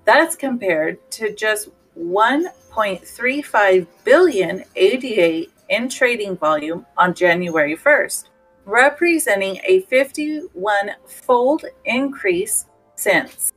[0.04, 8.28] That's compared to just 1.35 billion ADA in trading volume on January 1st,
[8.64, 13.52] representing a 51 fold increase since.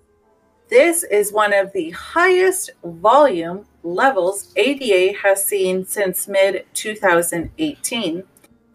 [0.73, 8.23] This is one of the highest volume levels ADA has seen since mid 2018.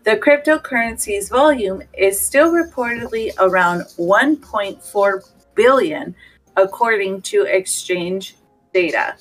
[0.05, 6.15] The cryptocurrency's volume is still reportedly around 1.4 billion,
[6.57, 8.37] according to exchange
[8.73, 9.17] data,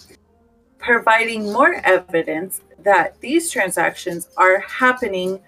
[0.77, 5.39] providing more evidence that these transactions are happening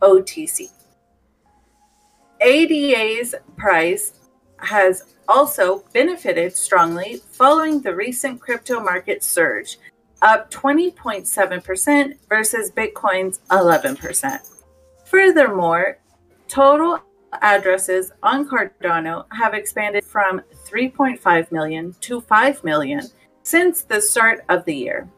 [0.00, 0.68] OTC.
[2.40, 4.14] ADA's price
[4.58, 9.78] has also benefited strongly following the recent crypto market surge,
[10.20, 14.60] up 20.7% versus Bitcoin's 11%.
[15.06, 15.98] Furthermore,
[16.48, 17.00] total
[17.40, 23.02] addresses on Cardano have expanded from 3.5 million to 5 million
[23.42, 25.08] since the start of the year.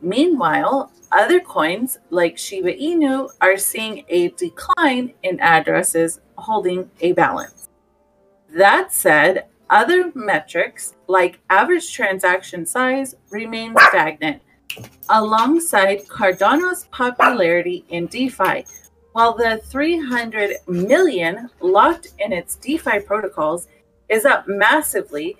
[0.00, 7.68] Meanwhile, other coins like Shiba Inu are seeing a decline in addresses holding a balance.
[8.50, 14.42] That said, other metrics like average transaction size remain stagnant
[15.08, 18.64] alongside Cardano's popularity in DeFi,
[19.12, 23.68] while the 300 million locked in its DeFi protocols
[24.08, 25.36] is up massively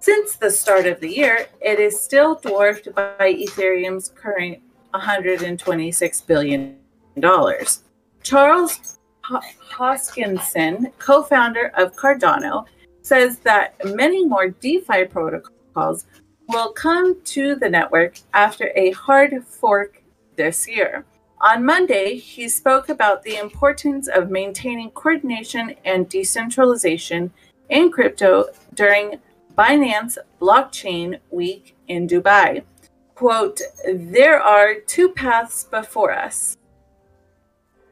[0.00, 4.60] since the start of the year, it is still dwarfed by Ethereum's current
[4.94, 6.76] $126 billion.
[8.22, 12.66] Charles Hoskinson, co founder of Cardano,
[13.02, 16.06] says that many more DeFi protocols
[16.48, 20.02] will come to the network after a hard fork
[20.36, 21.04] this year.
[21.40, 27.32] On Monday, he spoke about the importance of maintaining coordination and decentralization
[27.68, 29.20] in crypto during
[29.56, 32.64] Binance Blockchain Week in Dubai.
[33.14, 33.60] Quote,
[33.92, 36.56] there are two paths before us,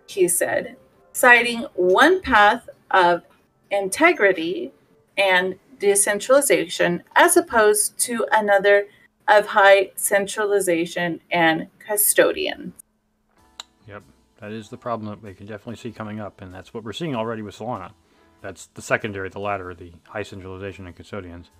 [0.06, 0.76] he said,
[1.12, 3.22] citing one path of
[3.70, 4.72] integrity
[5.16, 8.86] and decentralization as opposed to another
[9.28, 12.72] of high centralization and custodian.
[13.88, 14.02] Yep,
[14.40, 16.92] that is the problem that we can definitely see coming up, and that's what we're
[16.92, 17.92] seeing already with Solana.
[18.40, 21.50] That's the secondary, the latter, the high centralization and custodians.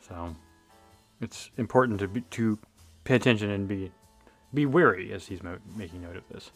[0.00, 0.36] So
[1.20, 2.58] it's important to be, to
[3.04, 3.90] pay attention and be
[4.54, 6.50] be wary as he's mo- making note of this.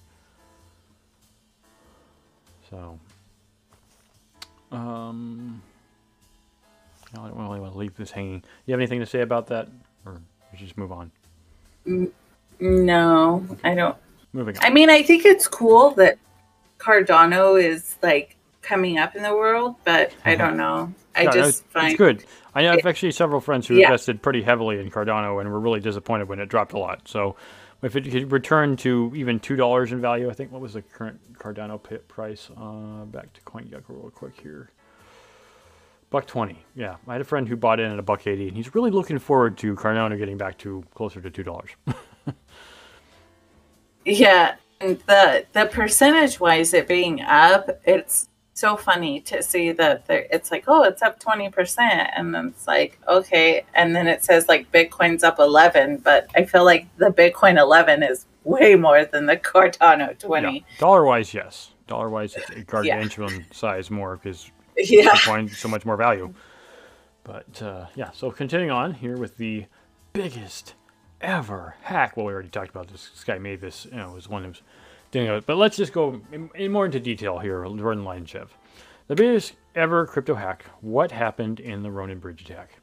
[2.70, 2.98] So,
[4.70, 5.60] um,
[7.14, 8.40] I don't really want to leave this hanging.
[8.40, 9.68] Do you have anything to say about that,
[10.06, 11.10] or we should just move on?
[12.60, 13.96] No, I don't.
[14.32, 14.64] Moving on.
[14.64, 16.18] I mean, I think it's cool that
[16.78, 20.92] Cardano is like coming up in the world, but I don't know.
[21.14, 22.24] I no, just it's, find it's good.
[22.54, 23.86] I have actually several friends who Yeah.
[23.86, 27.08] invested pretty heavily in Cardano and were really disappointed when it dropped a lot.
[27.08, 27.36] So
[27.82, 30.82] if it could return to even two dollars in value, I think what was the
[30.82, 32.50] current Cardano pit price?
[32.56, 34.70] Uh, back to CoinGecko real quick here.
[36.12, 36.64] Buck twenty.
[36.76, 38.90] Yeah, I had a friend who bought in at a buck eighty, and he's really
[38.90, 41.70] looking forward to Cardano getting back to closer to two dollars.
[44.04, 50.06] Yeah, and the the percentage wise, it being up, it's so funny to see that
[50.06, 54.08] there, it's like, oh, it's up twenty percent, and then it's like, okay, and then
[54.08, 58.74] it says like Bitcoin's up eleven, but I feel like the Bitcoin eleven is way
[58.74, 60.64] more than the Cardano twenty.
[60.78, 61.70] Dollar wise, yes.
[61.86, 65.14] Dollar wise, it's a gargantuan size more because Yeah.
[65.16, 66.32] find so much more value.
[67.24, 69.66] But uh, yeah, so continuing on here with the
[70.12, 70.74] biggest
[71.20, 72.16] ever hack.
[72.16, 73.10] Well, we already talked about this.
[73.10, 74.62] This guy made this, you know, was one who's
[75.10, 75.46] doing it.
[75.46, 77.62] But let's just go in, in more into detail here.
[77.64, 78.48] Jordan Lyanchev.
[79.08, 80.64] The biggest ever crypto hack.
[80.80, 82.78] What happened in the Ronin bridge attack?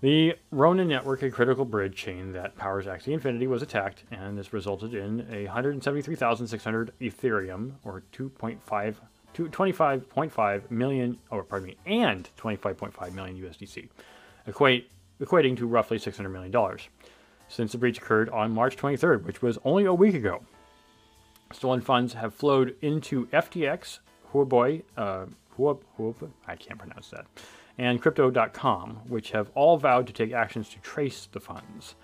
[0.00, 4.52] The Ronin network, a critical bridge chain that powers Axie Infinity, was attacked, and this
[4.52, 9.00] resulted in a 173,600 Ethereum, or 2.5, two-
[9.46, 13.88] 25.5 million, or pardon me, and 25.5 million USDC,
[14.46, 16.78] equate, equating to roughly $600 million.
[17.48, 20.42] Since the breach occurred on March 23rd, which was only a week ago,
[21.52, 24.00] stolen funds have flowed into FTX,
[24.32, 25.26] Huobi, uh,
[25.56, 27.26] Huob, Huob, I can't pronounce that,
[27.78, 31.94] and Crypto.com, which have all vowed to take actions to trace the funds.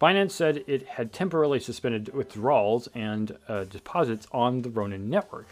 [0.00, 5.48] Binance said it had temporarily suspended withdrawals and uh, deposits on the Ronin network.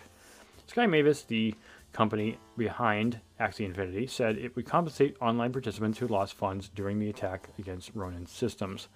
[0.66, 1.54] Sky Mavis, the
[1.92, 7.08] company behind Axie Infinity, said it would compensate online participants who lost funds during the
[7.08, 8.88] attack against Ronin systems.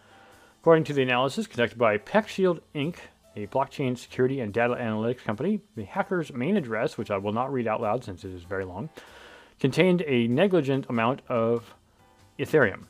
[0.61, 2.97] According to the analysis conducted by PeckShield Inc.,
[3.37, 7.53] a blockchain security and data analytics company, the hacker's main address, which I will not
[7.53, 8.91] read out loud since it is very long,
[9.61, 11.75] contained a negligent amount of
[12.39, 12.85] Ethereum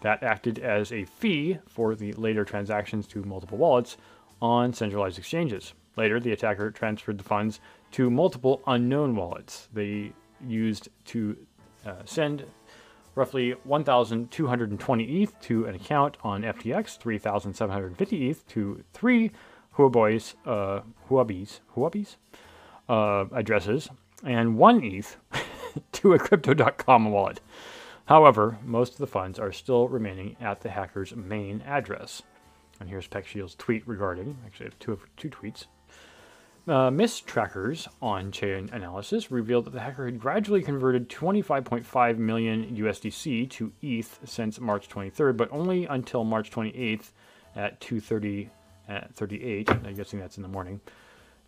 [0.00, 3.96] that acted as a fee for the later transactions to multiple wallets
[4.40, 5.74] on centralized exchanges.
[5.96, 7.60] Later, the attacker transferred the funds
[7.92, 10.12] to multiple unknown wallets they
[10.46, 11.36] used to
[11.86, 12.44] uh, send
[13.14, 19.32] roughly 1,220 ETH to an account on FTX, 3,750 ETH to three
[19.76, 22.16] Huobi's, uh, Huobi's, Huobi's
[22.88, 23.88] uh, addresses,
[24.24, 25.16] and one ETH
[25.92, 27.40] to a Crypto.com wallet.
[28.06, 32.22] However, most of the funds are still remaining at the hacker's main address.
[32.80, 35.66] And here's PeckShield's tweet regarding, actually, I have two, two tweets.
[36.68, 43.48] Uh, Mistrackers on chain analysis revealed that the hacker had gradually converted 25.5 million USDC
[43.48, 47.12] to ETH since March 23rd, but only until March 28th
[47.56, 48.50] at 2:30
[48.86, 49.70] at 38.
[49.70, 50.82] I'm guessing that's in the morning.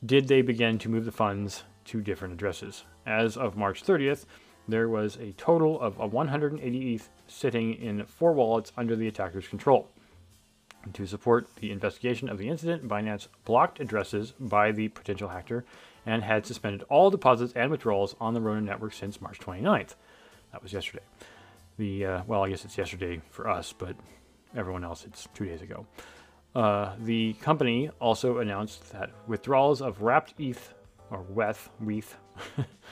[0.07, 2.85] Did they begin to move the funds to different addresses?
[3.05, 4.25] As of March 30th,
[4.69, 9.49] there was a total of a 180 ETH sitting in four wallets under the attacker's
[9.49, 9.91] control.
[10.95, 15.65] To support the investigation of the incident, Binance blocked addresses by the potential hacker
[16.07, 19.95] and had suspended all deposits and withdrawals on the Ronin network since March 29th.
[20.53, 21.03] That was yesterday.
[21.77, 23.95] The uh, well, I guess it's yesterday for us, but
[24.57, 25.87] everyone else it's two days ago.
[26.55, 30.75] Uh, the company also announced that withdrawals of wrapped ETH
[31.11, 32.17] or WETH, WETH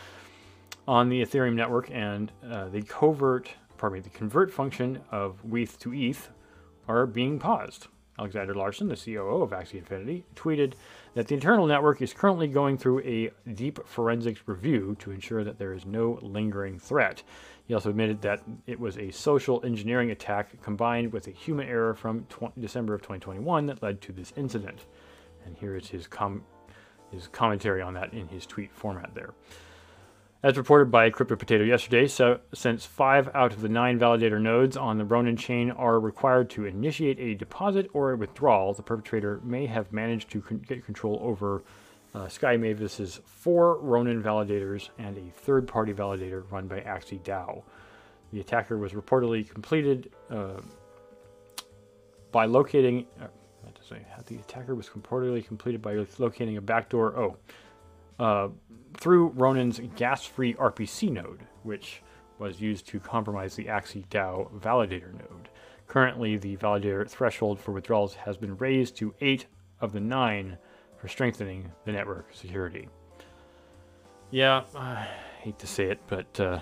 [0.89, 5.79] on the Ethereum network and uh, the covert, pardon me, the convert function of WETH
[5.81, 6.31] to ETH
[6.89, 7.89] are being paused.
[8.19, 10.73] Aleksander Larsen, the COO of Axie Infinity, tweeted
[11.15, 15.59] that the internal network is currently going through a deep forensics review to ensure that
[15.59, 17.23] there is no lingering threat.
[17.67, 21.95] He also admitted that it was a social engineering attack combined with a human error
[21.95, 24.87] from tw- December of 2021 that led to this incident.
[25.45, 26.45] And here is his, com-
[27.13, 29.31] his commentary on that in his tweet format there.
[30.41, 34.97] As reported by CryptoPotato yesterday, so since five out of the nine validator nodes on
[34.97, 39.67] the Ronin chain are required to initiate a deposit or a withdrawal, the perpetrator may
[39.67, 41.65] have managed to con- get control over
[42.15, 47.65] uh, Sky Mavis's four Ronin validators and a third-party validator run by Axie DAO.
[48.33, 50.61] The attacker was reportedly completed uh,
[52.31, 53.07] by locating.
[53.21, 53.27] Uh,
[54.27, 57.19] the attacker was reportedly completed by locating a backdoor.
[57.19, 57.37] Oh.
[58.19, 58.49] Uh,
[58.97, 62.03] through Ronin's gas-free RPC node, which
[62.39, 65.49] was used to compromise the Axie DAO validator node.
[65.87, 69.47] Currently, the validator threshold for withdrawals has been raised to 8
[69.81, 70.59] of the 9
[70.97, 72.89] for strengthening the network security.
[74.31, 75.07] Yeah, I
[75.41, 76.59] hate to say it, but uh,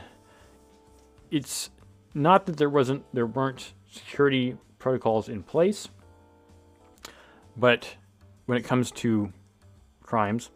[1.31, 1.71] it's
[2.15, 5.89] not that there wasn't there weren't security protocols in place,
[7.57, 7.97] but
[8.45, 9.33] when it comes to
[10.07, 10.51] crimes,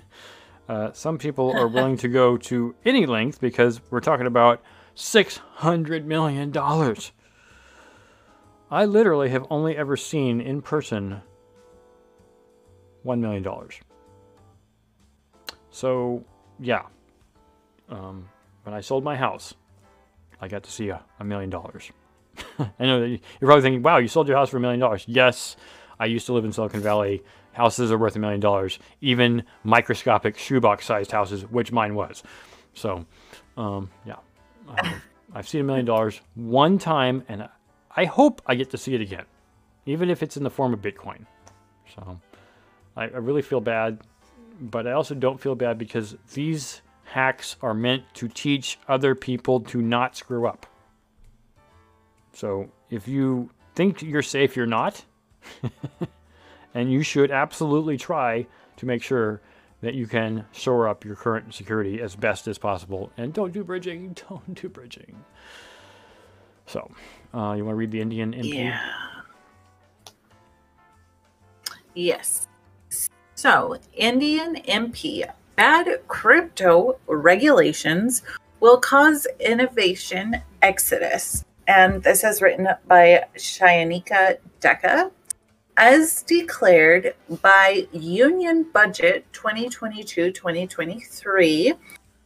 [0.68, 4.62] uh, some people are willing to go to any length because we're talking about
[4.96, 6.52] $600 million.
[8.70, 11.22] I literally have only ever seen in person
[13.04, 13.46] $1 million.
[15.70, 16.24] So,
[16.58, 16.82] yeah.
[17.88, 18.28] Um,
[18.64, 19.54] when I sold my house,
[20.40, 21.90] I got to see a, a million dollars.
[22.58, 25.04] I know you're probably thinking, wow, you sold your house for a million dollars.
[25.06, 25.56] Yes,
[25.98, 27.22] I used to live in Silicon Valley
[27.58, 32.22] houses are worth a million dollars, even microscopic shoebox sized houses, which mine was.
[32.72, 33.04] So,
[33.56, 34.14] um, yeah,
[34.68, 34.92] uh,
[35.34, 37.48] I've seen a million dollars one time, and
[37.96, 39.24] I hope I get to see it again,
[39.86, 41.26] even if it's in the form of Bitcoin.
[41.96, 42.20] So,
[42.96, 44.02] I, I really feel bad,
[44.60, 49.58] but I also don't feel bad because these hacks are meant to teach other people
[49.62, 50.64] to not screw up.
[52.34, 55.04] So, if you think you're safe, you're not.
[56.74, 58.46] and you should absolutely try
[58.76, 59.40] to make sure
[59.80, 63.10] that you can shore up your current security as best as possible.
[63.16, 64.16] And don't do bridging.
[64.28, 65.24] Don't do bridging.
[66.66, 66.90] So,
[67.32, 68.54] uh, you want to read the Indian MP?
[68.54, 68.80] Yeah.
[71.94, 72.48] Yes.
[73.34, 75.24] So, Indian MP
[75.56, 78.22] bad crypto regulations
[78.60, 81.44] will cause innovation exodus.
[81.66, 85.10] And this is written by Chayanika Deka
[85.78, 91.72] as declared by Union Budget 2022 2023,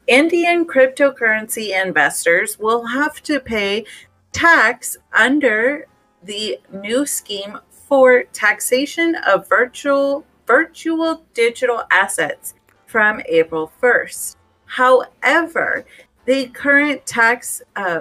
[0.06, 3.84] Indian cryptocurrency investors will have to pay
[4.32, 5.86] tax under
[6.22, 12.54] the new scheme for taxation of virtual virtual digital assets
[12.86, 14.36] from April 1st.
[14.64, 15.84] However,
[16.24, 18.00] the current tax uh,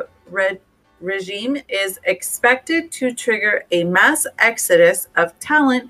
[1.01, 5.89] regime is expected to trigger a mass exodus of talent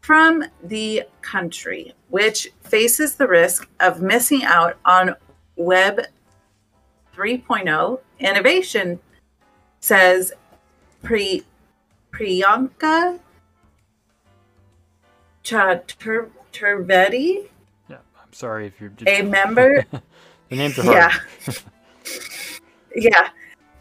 [0.00, 5.14] from the country, which faces the risk of missing out on
[5.56, 6.02] Web
[7.16, 9.00] 3.0 innovation,
[9.80, 10.32] says
[11.02, 11.44] Pri-
[12.12, 13.20] Priyanka
[15.44, 17.48] Chaturvedi.
[17.88, 19.84] Yeah, I'm sorry if you're a member.
[20.48, 20.96] the names are hard.
[20.96, 21.18] Yeah.
[22.96, 23.30] yeah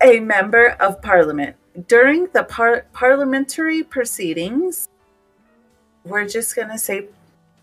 [0.02, 1.56] a member of parliament.
[1.88, 4.90] During the par- parliamentary proceedings,
[6.04, 7.08] we're just going to say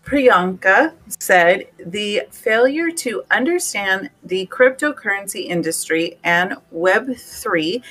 [0.05, 7.81] Priyanka said the failure to understand the cryptocurrency industry and Web3,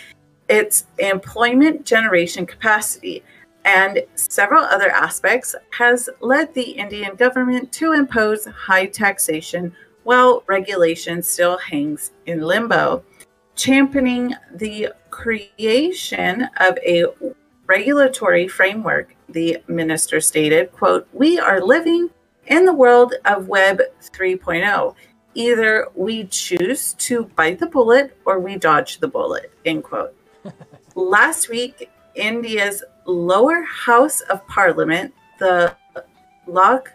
[0.49, 3.25] its employment generation capacity,
[3.65, 9.75] and several other aspects has led the Indian government to impose high taxation
[10.05, 13.03] while regulation still hangs in limbo
[13.55, 17.07] championing the creation of a
[17.67, 22.11] regulatory framework the minister stated quote we are living
[22.47, 24.95] in the world of web 3.0
[25.35, 30.15] either we choose to bite the bullet or we dodge the bullet end quote.
[30.95, 35.75] Last week india's lower house of parliament the
[36.47, 36.93] lok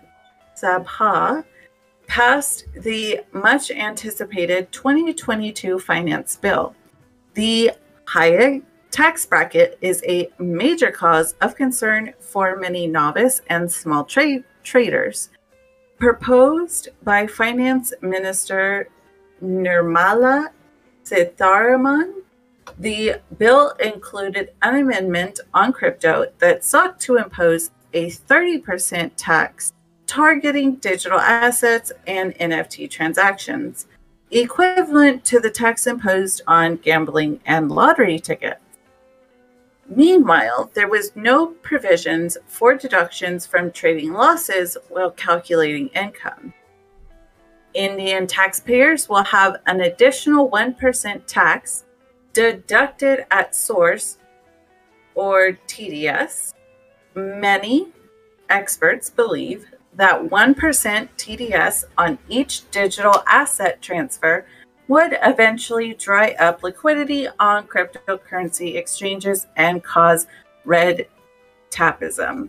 [0.56, 1.44] sabha
[2.10, 6.76] passed the much anticipated 2022 finance bill.
[7.36, 7.72] The
[8.06, 14.44] higher tax bracket is a major cause of concern for many novice and small trade
[14.64, 15.30] traders.
[16.00, 18.90] Proposed by Finance Minister
[19.44, 20.50] Nirmala
[21.04, 22.14] Sitharaman,
[22.80, 29.74] the bill included an amendment on crypto that sought to impose a 30% tax
[30.10, 33.86] targeting digital assets and NFT transactions,
[34.32, 38.60] equivalent to the tax imposed on gambling and lottery tickets.
[39.88, 46.54] Meanwhile, there was no provisions for deductions from trading losses while calculating income.
[47.76, 51.86] Indian taxpayers will have an additional 1% tax
[52.34, 54.18] deducted at source
[55.14, 56.54] or TDS.
[57.14, 57.90] Many
[58.50, 59.68] experts believe
[60.00, 64.46] that 1% TDS on each digital asset transfer
[64.88, 70.26] would eventually dry up liquidity on cryptocurrency exchanges and cause
[70.64, 71.06] red
[71.70, 72.48] tapism.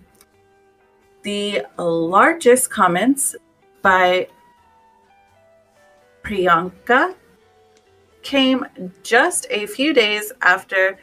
[1.22, 3.34] The largest comments
[3.82, 4.28] by
[6.22, 7.16] Priyanka
[8.22, 8.64] came
[9.02, 11.00] just a few days after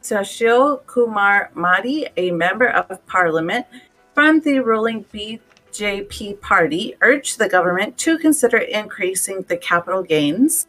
[0.00, 3.66] Sushil Kumar Modi, a member of parliament
[4.14, 5.02] from the ruling
[5.72, 10.66] BJP party, urged the government to consider increasing the capital gains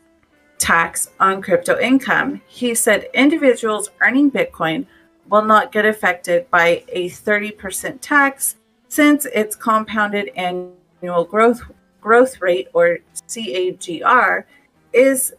[0.58, 2.41] tax on crypto income.
[2.47, 4.86] He said individuals earning Bitcoin
[5.30, 8.56] will not get affected by a 30% tax
[8.88, 11.62] since its compounded annual growth
[11.99, 14.43] growth rate or CAGR
[14.91, 15.34] is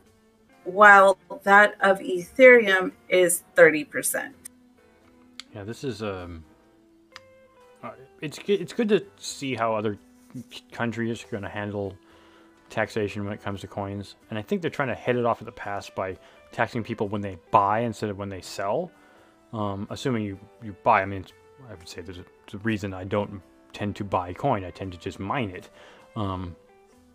[0.64, 4.32] while that of Ethereum is 30%.
[5.54, 6.42] Yeah, this is um
[8.24, 9.98] it's it's good to see how other
[10.72, 11.94] countries are going to handle
[12.70, 14.16] taxation when it comes to coins.
[14.30, 16.16] And I think they're trying to head it off at the pass by
[16.50, 18.90] taxing people when they buy instead of when they sell.
[19.52, 21.26] Um, assuming you, you buy, I mean,
[21.68, 23.40] I would say there's a, there's a, reason I don't
[23.72, 24.64] tend to buy coin.
[24.64, 25.70] I tend to just mine it.
[26.16, 26.56] Um,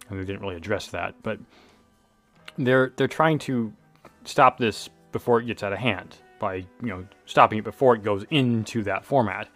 [0.10, 1.40] and they didn't really address that, but
[2.58, 3.74] they're they're trying to
[4.26, 8.04] stop this before it gets out of hand by you know stopping it before it
[8.04, 9.50] goes into that format.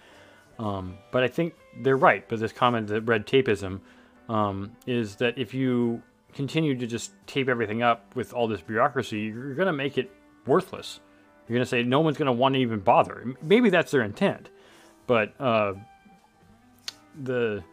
[0.63, 2.27] Um, but I think they're right.
[2.27, 3.81] But this comment that red tapeism
[4.29, 6.01] um, is that if you
[6.33, 10.09] continue to just tape everything up with all this bureaucracy, you're going to make it
[10.45, 11.01] worthless.
[11.47, 13.35] You're going to say no one's going to want to even bother.
[13.41, 14.49] Maybe that's their intent,
[15.05, 15.73] but uh,
[17.21, 17.63] the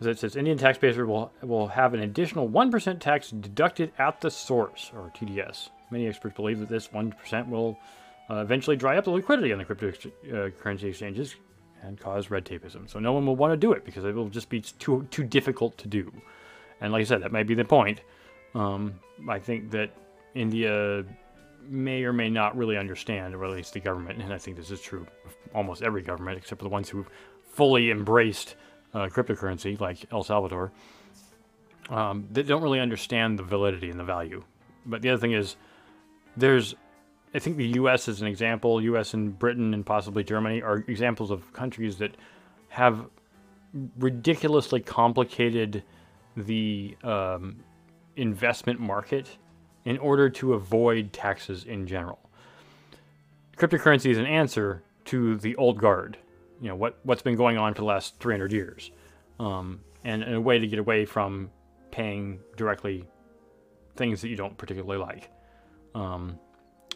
[0.00, 4.30] as it says, Indian taxpayers will, will have an additional 1% tax deducted at the
[4.30, 5.70] source, or TDS.
[5.90, 7.78] Many experts believe that this 1% will
[8.28, 11.36] uh, eventually dry up the liquidity on the cryptocurrency uh, exchanges
[11.86, 12.88] and cause red tapeism.
[12.90, 15.24] So no one will want to do it because it will just be too, too
[15.24, 16.12] difficult to do.
[16.80, 18.00] And like I said, that might be the point.
[18.54, 18.94] Um,
[19.28, 19.90] I think that
[20.34, 21.04] India
[21.68, 24.70] may or may not really understand, or at least the government, and I think this
[24.70, 27.06] is true of almost every government, except for the ones who
[27.48, 28.56] fully embraced
[28.94, 30.72] uh, cryptocurrency, like El Salvador,
[31.90, 34.42] um, they don't really understand the validity and the value.
[34.84, 35.56] But the other thing is,
[36.36, 36.74] there's,
[37.36, 38.08] I think the U.S.
[38.08, 38.82] is an example.
[38.82, 39.14] U.S.
[39.14, 42.16] and Britain and possibly Germany are examples of countries that
[42.68, 43.06] have
[43.98, 45.82] ridiculously complicated
[46.36, 47.56] the um,
[48.16, 49.36] investment market
[49.84, 52.18] in order to avoid taxes in general.
[53.56, 56.18] Cryptocurrency is an answer to the old guard
[56.60, 58.90] you know what what's been going on for the last 300 years,
[59.38, 61.50] um, and, and, a way to get away from
[61.90, 63.04] paying directly
[63.96, 65.30] things that you don't particularly like.
[65.94, 66.38] Um,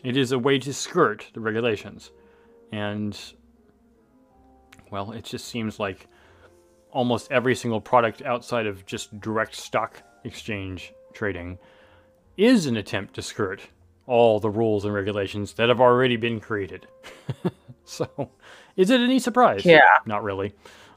[0.03, 2.11] it is a way to skirt the regulations,
[2.73, 3.19] and
[4.91, 6.07] well, it just seems like
[6.91, 11.59] almost every single product outside of just direct stock exchange trading
[12.37, 13.61] is an attempt to skirt
[14.07, 16.87] all the rules and regulations that have already been created.
[17.85, 18.31] so
[18.77, 19.65] is it any surprise?
[19.65, 19.81] Yeah.
[20.07, 20.53] Not really.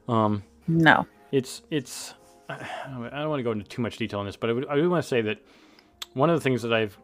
[0.08, 1.06] Um, no.
[1.32, 2.14] It's it's.
[2.50, 4.76] I don't want to go into too much detail on this, but I, would, I
[4.76, 5.38] do want to say that
[6.14, 6.98] one of the things that I've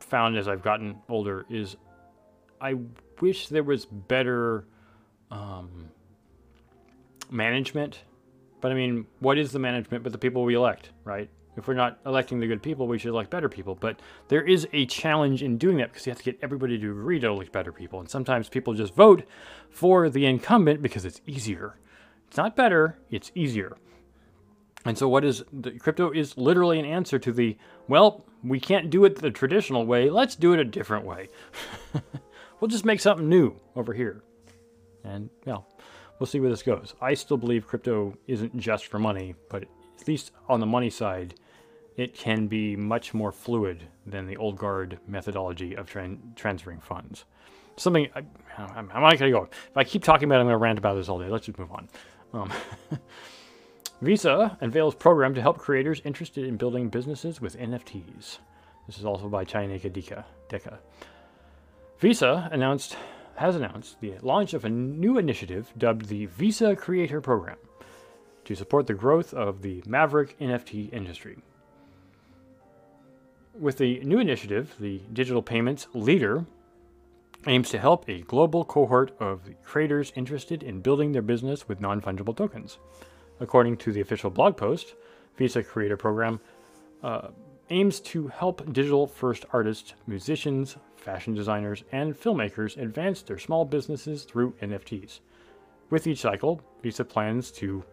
[0.00, 1.76] found as I've gotten older is
[2.60, 2.76] I
[3.20, 4.66] wish there was better
[5.30, 5.90] um,
[7.30, 8.00] management.
[8.60, 11.28] But I mean, what is the management but the people we elect, right?
[11.56, 13.74] If we're not electing the good people, we should elect better people.
[13.74, 16.90] But there is a challenge in doing that because you have to get everybody to
[16.90, 18.00] agree to elect better people.
[18.00, 19.24] And sometimes people just vote
[19.70, 21.78] for the incumbent because it's easier.
[22.28, 23.76] It's not better, it's easier.
[24.84, 27.56] And so, what is the crypto is literally an answer to the
[27.88, 31.28] well, we can't do it the traditional way, let's do it a different way.
[32.60, 34.22] we'll just make something new over here.
[35.04, 35.68] And, well,
[36.18, 36.94] we'll see where this goes.
[37.00, 39.64] I still believe crypto isn't just for money, but
[40.00, 41.34] at least on the money side,
[41.96, 47.24] it can be much more fluid than the old guard methodology of tra transferring funds.
[47.76, 48.08] something.
[48.14, 48.22] I,
[48.58, 49.44] I'm, I'm not going to go.
[49.44, 51.28] If I keep talking about it, I'm going to rant about this all day.
[51.28, 51.88] Let's just move on.
[52.32, 52.52] Um,
[54.02, 58.38] Visa unveils program to help creators interested in building businesses with NFTs.
[58.86, 60.22] This is also by Chayanika Deka.
[60.50, 60.76] Deka.
[61.98, 62.96] Visa announced
[63.36, 67.56] has announced the launch of a new initiative dubbed the Visa Creator Program
[68.44, 71.38] to support the growth of the Maverick NFT industry.
[73.58, 76.44] With the new initiative, the digital payments leader
[77.46, 82.02] aims to help a global cohort of creators interested in building their business with non
[82.02, 82.78] fungible tokens.
[83.40, 84.94] According to the official blog post,
[85.36, 86.40] Visa Creator Program
[87.02, 87.28] uh,
[87.70, 94.24] aims to help digital first artists, musicians, fashion designers, and filmmakers advance their small businesses
[94.24, 95.20] through NFTs.
[95.90, 97.84] With each cycle, Visa plans to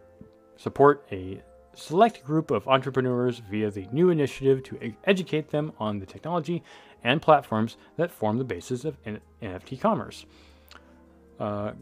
[0.56, 1.42] support a
[1.74, 6.62] select group of entrepreneurs via the new initiative to educate them on the technology
[7.02, 10.24] and platforms that form the basis of N- NFT commerce.
[11.38, 11.72] Uh,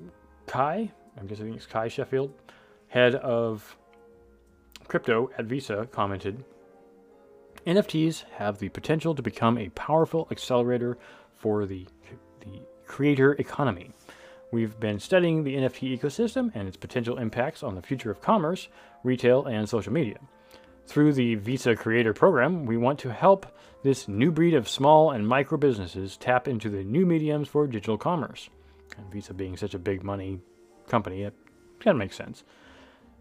[0.47, 2.33] Kai, I'm guessing it's Kai Sheffield,
[2.93, 3.75] head of
[4.87, 6.45] crypto at Visa, commented
[7.67, 10.99] NFTs have the potential to become a powerful accelerator
[11.35, 11.87] for the,
[12.41, 13.93] the creator economy.
[14.51, 18.69] We've been studying the NFT ecosystem and its potential impacts on the future of commerce,
[19.03, 20.19] retail, and social media.
[20.87, 23.47] Through the Visa Creator Program, we want to help
[23.83, 27.97] this new breed of small and micro businesses tap into the new mediums for digital
[27.97, 28.51] commerce.
[28.99, 30.41] And Visa being such a big money
[30.89, 31.33] company, it
[31.81, 32.45] kind of makes sense.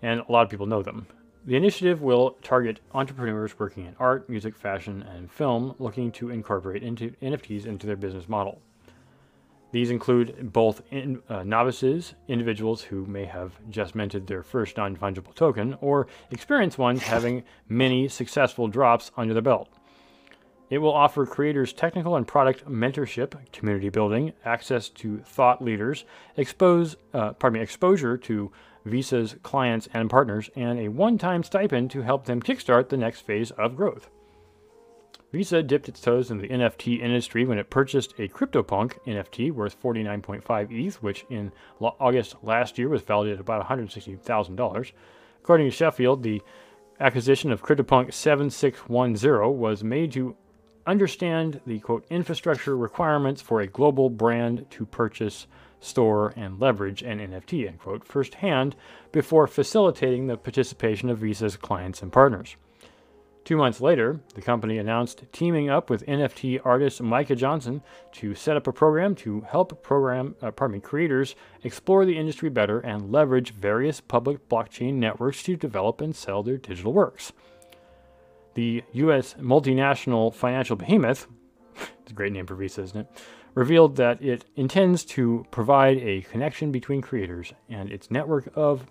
[0.01, 1.07] And a lot of people know them.
[1.45, 6.83] The initiative will target entrepreneurs working in art, music, fashion, and film looking to incorporate
[6.83, 8.61] into NFTs into their business model.
[9.71, 14.97] These include both in, uh, novices, individuals who may have just minted their first non
[14.97, 19.69] fungible token, or experienced ones having many successful drops under their belt.
[20.69, 26.05] It will offer creators technical and product mentorship, community building, access to thought leaders,
[26.37, 28.51] expose, uh, pardon me, exposure to
[28.85, 33.51] Visa's clients and partners, and a one-time stipend to help them kickstart the next phase
[33.51, 34.09] of growth.
[35.31, 39.81] Visa dipped its toes in the NFT industry when it purchased a CryptoPunk NFT worth
[39.81, 44.91] 49.5 ETH, which in August last year was valued at about $160,000.
[45.41, 46.41] According to Sheffield, the
[46.99, 50.35] acquisition of CryptoPunk 7610 was made to
[50.85, 55.47] understand the quote infrastructure requirements for a global brand to purchase,
[55.81, 58.75] store, and leverage an NFT end quote firsthand
[59.11, 62.55] before facilitating the participation of Visa's clients and partners.
[63.43, 67.81] Two months later, the company announced teaming up with NFT artist Micah Johnson
[68.13, 72.49] to set up a program to help program, uh, pardon me, creators explore the industry
[72.49, 77.33] better and leverage various public blockchain networks to develop and sell their digital works.
[78.53, 79.35] The U.S.
[79.39, 81.27] multinational financial behemoth,
[82.01, 83.07] it's a great name for Visa, isn't it?
[83.53, 88.89] Revealed that it intends to provide a connection between creators and its network of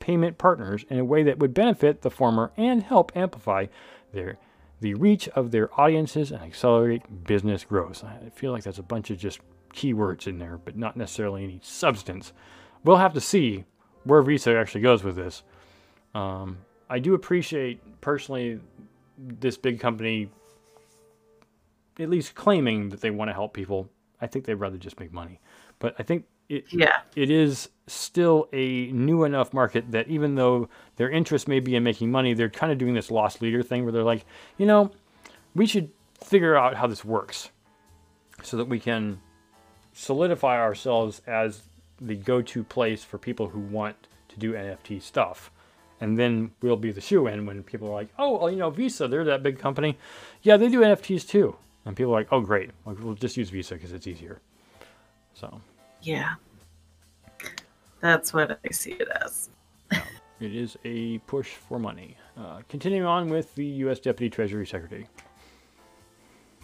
[0.00, 3.66] payment partners in a way that would benefit the former and help amplify
[4.12, 4.38] their
[4.80, 8.04] the reach of their audiences and accelerate business growth.
[8.04, 9.38] I feel like that's a bunch of just
[9.72, 12.32] keywords in there, but not necessarily any substance.
[12.84, 13.64] We'll have to see
[14.02, 15.44] where Visa actually goes with this.
[16.14, 16.58] Um,
[16.90, 18.60] I do appreciate personally
[19.16, 20.28] this big company
[21.98, 23.88] at least claiming that they want to help people.
[24.22, 25.40] I think they'd rather just make money.
[25.80, 27.00] But I think it, yeah.
[27.16, 31.82] it is still a new enough market that even though their interest may be in
[31.82, 34.24] making money, they're kind of doing this lost leader thing where they're like,
[34.58, 34.92] you know,
[35.54, 35.90] we should
[36.22, 37.50] figure out how this works
[38.42, 39.20] so that we can
[39.92, 41.62] solidify ourselves as
[42.00, 45.50] the go-to place for people who want to do NFT stuff.
[46.00, 48.70] And then we'll be the shoe in when people are like, oh, well, you know,
[48.70, 49.98] Visa, they're that big company.
[50.42, 51.56] Yeah, they do NFTs too.
[51.84, 52.70] And people are like, oh, great.
[52.84, 54.40] We'll just use Visa because it's easier.
[55.34, 55.60] So.
[56.02, 56.34] Yeah.
[58.00, 59.50] That's what I see it as.
[60.40, 62.16] it is a push for money.
[62.36, 64.00] Uh, continuing on with the U.S.
[64.00, 65.08] Deputy Treasury Secretary.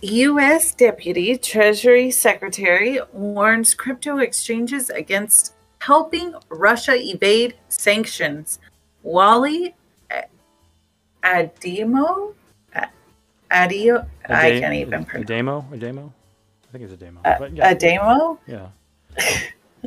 [0.03, 0.75] U.S.
[0.75, 8.61] Deputy Treasury Secretary warns crypto exchanges against helping Russia evade sanctions.
[9.03, 9.75] Wally
[11.25, 12.35] Ademo?
[13.51, 14.07] Adio?
[14.29, 15.25] I can't even pronounce.
[15.25, 15.67] A demo?
[15.73, 16.13] A demo?
[16.69, 17.21] I think it's a demo.
[17.25, 17.71] Uh, yeah.
[17.71, 18.39] A demo?
[18.47, 18.69] Yeah.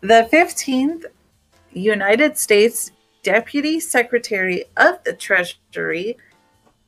[0.00, 1.04] the 15th
[1.72, 2.92] United States
[3.22, 6.16] Deputy Secretary of the Treasury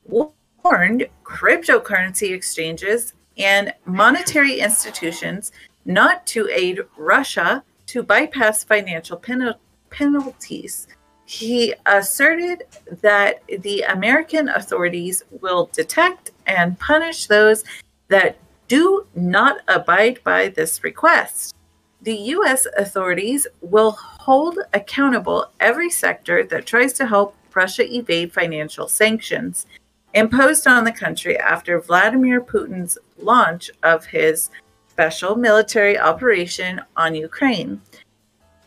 [0.05, 5.51] warned cryptocurrency exchanges and monetary institutions
[5.85, 9.55] not to aid Russia to bypass financial pen-
[9.89, 10.87] penalties.
[11.29, 12.63] He asserted
[13.03, 17.63] that the American authorities will detect and punish those
[18.07, 21.53] that do not abide by this request,
[22.01, 22.65] the U.S.
[22.75, 29.67] authorities will hold accountable every sector that tries to help Russia evade financial sanctions
[30.15, 34.49] imposed on the country after Vladimir Putin's launch of his
[34.87, 37.79] special military operation on Ukraine.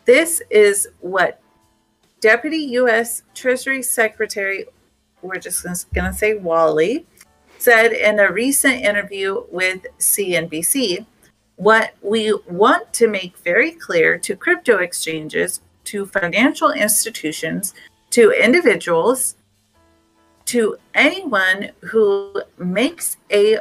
[0.05, 1.41] This is what
[2.23, 3.23] Deputy U.S.
[3.33, 4.63] Treasury Secretary,
[5.21, 5.61] we're just
[5.93, 7.05] going to say Wally,
[7.57, 11.05] said in a recent interview with CNBC.
[11.57, 17.73] What we want to make very clear to crypto exchanges, to financial institutions,
[18.11, 19.35] to individuals,
[20.45, 23.57] to anyone who makes a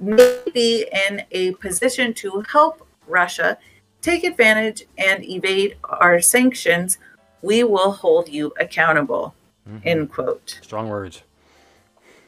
[0.00, 3.58] maybe in a position to help Russia
[4.00, 6.96] take advantage and evade our sanctions,
[7.42, 9.34] we will hold you accountable.
[9.68, 9.88] Mm-hmm.
[9.88, 10.58] End quote.
[10.62, 11.22] Strong words.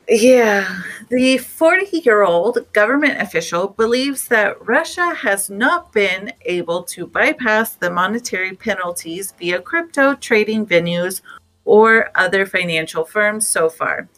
[0.08, 7.06] Yeah, the 40 year old government official believes that Russia has not been able to
[7.06, 11.22] bypass the monetary penalties via crypto trading venues
[11.64, 14.08] or other financial firms so far.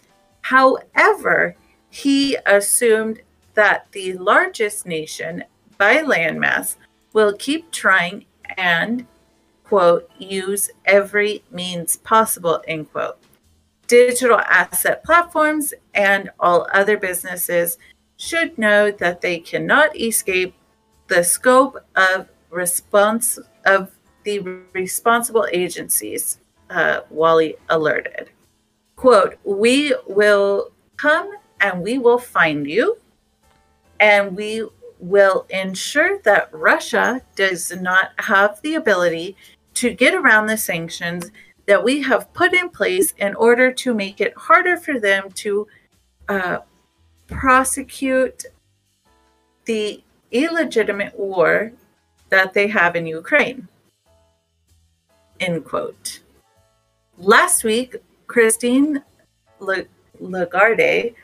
[0.40, 1.54] However,
[1.90, 3.20] he assumed
[3.52, 5.44] that the largest nation
[5.78, 6.76] by landmass
[7.12, 8.24] will keep trying
[8.56, 9.06] and,
[9.74, 13.18] quote, use every means possible, end quote
[13.88, 17.76] digital asset platforms and all other businesses
[18.16, 20.54] should know that they cannot escape
[21.08, 23.90] the scope of response of
[24.22, 24.38] the
[24.72, 26.38] responsible agencies,
[26.70, 28.30] uh, Wally alerted.
[28.94, 32.96] Quote, we will come and we will find you,
[33.98, 34.64] and we
[35.00, 39.36] will ensure that Russia does not have the ability
[39.74, 41.30] to get around the sanctions
[41.66, 45.66] that we have put in place in order to make it harder for them to
[46.28, 46.58] uh,
[47.26, 48.44] prosecute
[49.64, 51.72] the illegitimate war
[52.28, 53.68] that they have in Ukraine.
[55.40, 56.20] End quote.
[57.18, 57.96] Last week,
[58.26, 59.02] Christine
[60.20, 61.14] Lagarde,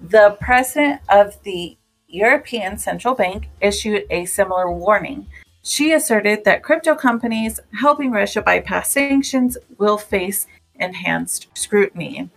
[0.00, 1.76] the president of the
[2.08, 5.26] European Central Bank, issued a similar warning
[5.62, 12.28] she asserted that crypto companies helping Russia bypass sanctions will face enhanced scrutiny.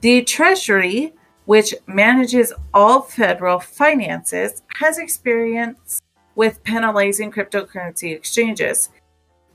[0.00, 1.12] The Treasury,
[1.44, 6.00] which manages all federal finances, has experience
[6.36, 8.90] with penalizing cryptocurrency exchanges.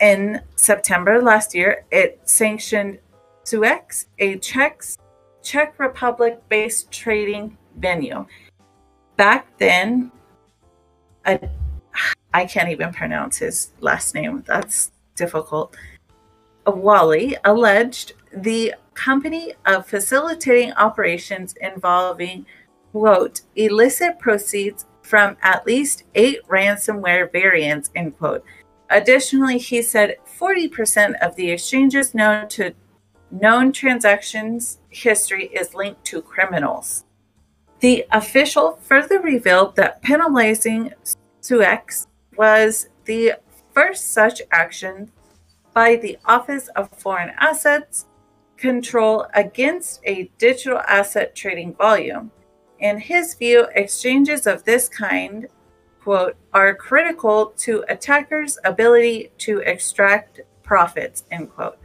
[0.01, 2.99] In September last year, it sanctioned
[3.45, 4.83] Suex, a Czech,
[5.41, 8.25] Czech Republic based trading venue.
[9.15, 10.11] Back then,
[11.25, 11.39] a
[12.33, 14.43] I can't even pronounce his last name.
[14.45, 15.75] That's difficult.
[16.65, 22.45] Wally alleged the company of facilitating operations involving,
[22.91, 28.43] quote, illicit proceeds from at least eight ransomware variants, end quote.
[28.89, 32.73] Additionally, he said 40% of the exchanges known to
[33.31, 37.03] known transactions history is linked to criminals.
[37.79, 40.93] The official further revealed that penalizing
[41.41, 42.07] Suex
[42.37, 43.33] was the
[43.73, 45.11] first such action
[45.73, 48.05] by the Office of Foreign Assets
[48.57, 52.31] Control against a digital asset trading volume.
[52.79, 55.47] In his view, exchanges of this kind,
[56.01, 61.77] quote, are critical to attackers' ability to extract profits, end quote.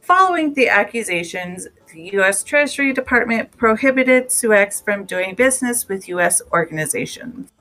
[0.00, 2.42] Following the accusations, the U.S.
[2.42, 6.42] Treasury Department prohibited Suex from doing business with U.S.
[6.52, 7.52] organizations.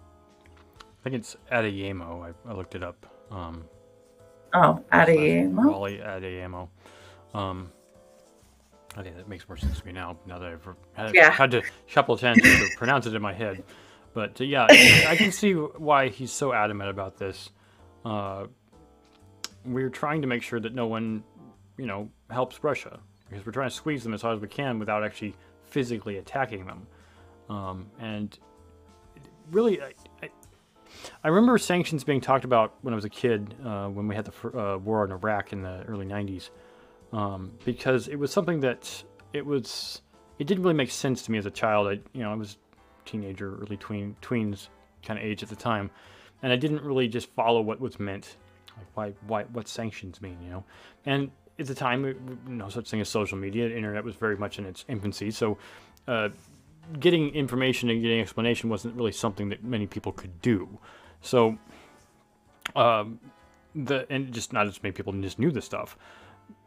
[1.02, 2.24] I think it's Adeyemo.
[2.24, 3.06] I, I looked it up.
[3.32, 3.66] Um,
[4.54, 5.72] oh, Adeyemo.
[5.72, 6.70] Wally Adeyemo.
[7.34, 7.72] Um,
[8.96, 10.18] I think that makes more sense to me now.
[10.28, 11.32] Now that I've had, yeah.
[11.32, 13.64] had to couple times to pronounce it in my head,
[14.14, 17.50] but uh, yeah, I can see why he's so adamant about this.
[18.06, 18.48] Uh,
[19.66, 21.24] we're trying to make sure that no one,
[21.78, 23.00] you know, helps Russia
[23.30, 26.66] because we're trying to squeeze them as hard as we can without actually physically attacking
[26.66, 26.86] them.
[27.50, 28.38] Um, and
[29.52, 29.80] really,
[31.24, 34.26] I, remember sanctions being talked about when I was a kid, uh, when we had
[34.26, 36.50] the uh, war in Iraq in the early 90s,
[37.14, 39.04] um, because it was something that
[39.34, 40.02] it was,
[40.40, 41.88] it didn't really make sense to me as a child.
[41.88, 42.58] I, you know, I was
[43.06, 44.70] teenager, early tween, tweens
[45.04, 45.92] kind of age at the time,
[46.42, 48.38] and I didn't really just follow what was meant,
[48.78, 50.64] like why, why, what sanctions mean, you know,
[51.06, 53.70] and at the time, no such thing as social media.
[53.70, 55.58] The internet was very much in its infancy, so
[56.08, 56.30] uh,
[57.00, 60.80] getting information and getting explanation wasn't really something that many people could do.
[61.22, 61.58] So,
[62.76, 63.20] um,
[63.76, 65.98] the and just not as many people just knew this stuff.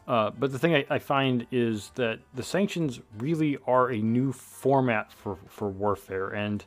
[0.06, 4.32] Uh, but the thing I, I, find is that the sanctions really are a new
[4.32, 6.62] format for, for warfare, and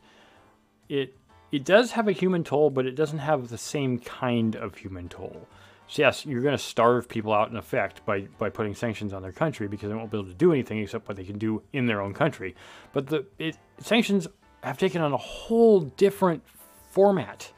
[0.89, 1.15] it
[1.51, 5.07] it does have a human toll, but it doesn't have the same kind of human
[5.07, 5.47] toll.
[5.87, 9.21] So yes, you're going to starve people out in effect by, by putting sanctions on
[9.21, 11.63] their country because they won't be able to do anything except what they can do
[11.71, 12.55] in their own country.
[12.91, 14.27] But the it, sanctions
[14.63, 16.43] have taken on a whole different
[16.91, 17.53] format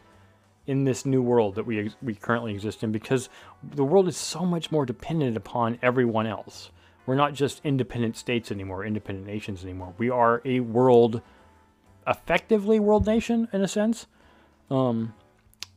[0.69, 3.27] in this new world that we we currently exist in because
[3.63, 6.69] the world is so much more dependent upon everyone else.
[7.07, 9.95] We're not just independent states anymore, independent nations anymore.
[9.97, 11.23] We are a world,
[12.05, 14.05] effectively world nation in a sense.
[14.69, 15.15] Um,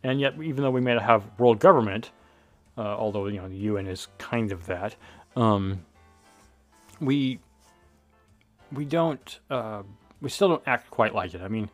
[0.02, 2.10] and yet, even though we may have world government,
[2.76, 4.94] uh, although you know the UN is kind of that,
[5.36, 5.86] um,
[7.00, 7.38] we
[8.70, 9.84] we don't uh,
[10.20, 11.40] we still don't act quite like it.
[11.40, 11.70] I mean,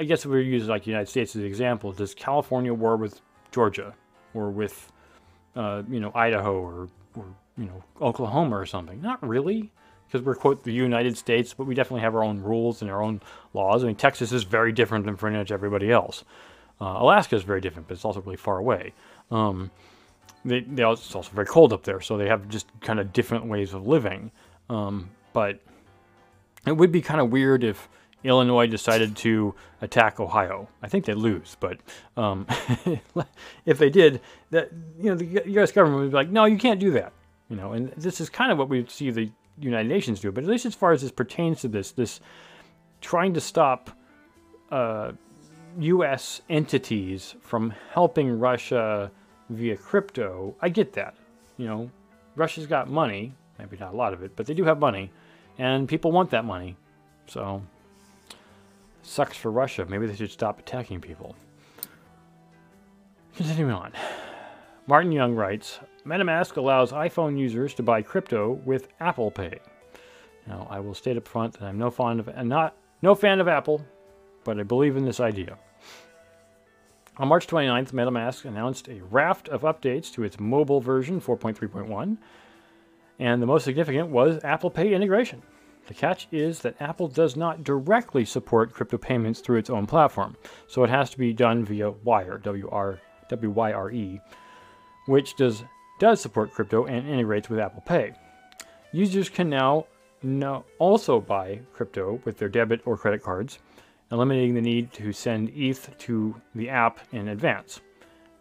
[0.00, 2.96] I guess if we use like the United States as an example, does California war
[2.96, 3.20] with
[3.52, 3.94] Georgia
[4.32, 4.90] or with
[5.54, 7.26] uh, you know Idaho or or
[7.58, 9.02] you know Oklahoma or something?
[9.02, 9.70] Not really,
[10.08, 13.02] because we're quote the United States, but we definitely have our own rules and our
[13.02, 13.20] own
[13.52, 13.84] laws.
[13.84, 16.24] I mean, Texas is very different than pretty much everybody else.
[16.80, 18.94] Uh, Alaska is very different, but it's also really far away.
[19.30, 19.70] Um,
[20.46, 23.12] they, they also, it's also very cold up there, so they have just kind of
[23.12, 24.30] different ways of living.
[24.70, 25.60] Um, but
[26.66, 27.86] it would be kind of weird if
[28.22, 30.68] Illinois decided to attack Ohio.
[30.82, 31.78] I think they'd lose, but
[32.16, 32.46] um,
[33.66, 35.72] if they did, that you know the U.S.
[35.72, 37.12] government would be like, no, you can't do that.
[37.48, 40.30] You know, and this is kind of what we see the United Nations do.
[40.30, 42.20] But at least as far as this pertains to this, this
[43.00, 43.90] trying to stop
[44.70, 45.12] uh,
[45.78, 46.42] U.S.
[46.48, 49.10] entities from helping Russia
[49.48, 51.14] via crypto, I get that.
[51.56, 51.90] You know,
[52.36, 55.10] Russia's got money, maybe not a lot of it, but they do have money,
[55.58, 56.76] and people want that money.
[57.26, 57.62] So
[59.10, 59.84] Sucks for Russia.
[59.88, 61.34] Maybe they should stop attacking people.
[63.36, 63.92] Continuing on.
[64.86, 69.58] Martin Young writes MetaMask allows iPhone users to buy crypto with Apple Pay.
[70.46, 73.48] Now, I will state up front that I'm no fan of not no fan of
[73.48, 73.84] Apple,
[74.44, 75.58] but I believe in this idea.
[77.16, 82.16] On March 29th, MetaMask announced a raft of updates to its mobile version 4.3.1,
[83.18, 85.42] and the most significant was Apple Pay integration.
[85.86, 90.36] The catch is that Apple does not directly support crypto payments through its own platform,
[90.68, 94.20] so it has to be done via Wyre, W-R, W-Y-R-E,
[95.06, 95.64] which does,
[95.98, 98.12] does support crypto and integrates with Apple Pay.
[98.92, 99.86] Users can now,
[100.22, 103.58] now also buy crypto with their debit or credit cards,
[104.12, 107.80] eliminating the need to send ETH to the app in advance.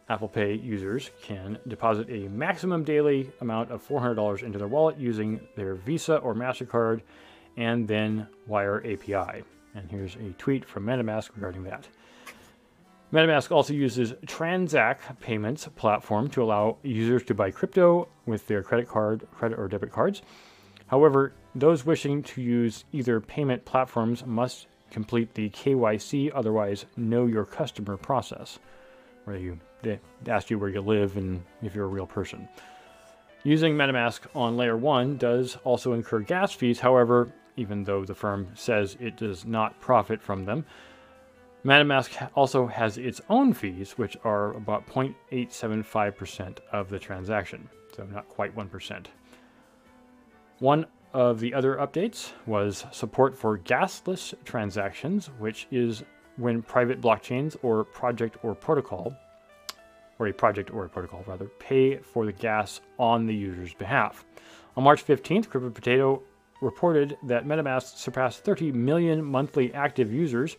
[0.09, 5.39] Apple Pay users can deposit a maximum daily amount of $400 into their wallet using
[5.55, 7.01] their Visa or MasterCard
[7.59, 9.43] and then Wyre API.
[9.75, 11.87] And here's a tweet from MetaMask regarding that.
[13.13, 18.87] MetaMask also uses Transact payments platform to allow users to buy crypto with their credit
[18.87, 20.21] card, credit or debit cards.
[20.87, 27.45] However, those wishing to use either payment platforms must complete the KYC, otherwise know your
[27.45, 28.57] customer process,
[29.25, 32.47] where you they ask you where you live and if you're a real person.
[33.43, 36.79] Using MetaMask on layer 1 does also incur gas fees.
[36.79, 40.65] However, even though the firm says it does not profit from them.
[41.65, 48.29] MetaMask also has its own fees, which are about 0.875% of the transaction, so not
[48.29, 49.07] quite 1%.
[50.59, 56.03] One of the other updates was support for gasless transactions, which is
[56.37, 59.13] when private blockchains or project or protocol,
[60.17, 64.23] or a project or a protocol rather, pay for the gas on the user's behalf.
[64.77, 66.21] On March 15th, CryptoPotato
[66.61, 70.57] reported that MetaMask surpassed 30 million monthly active users,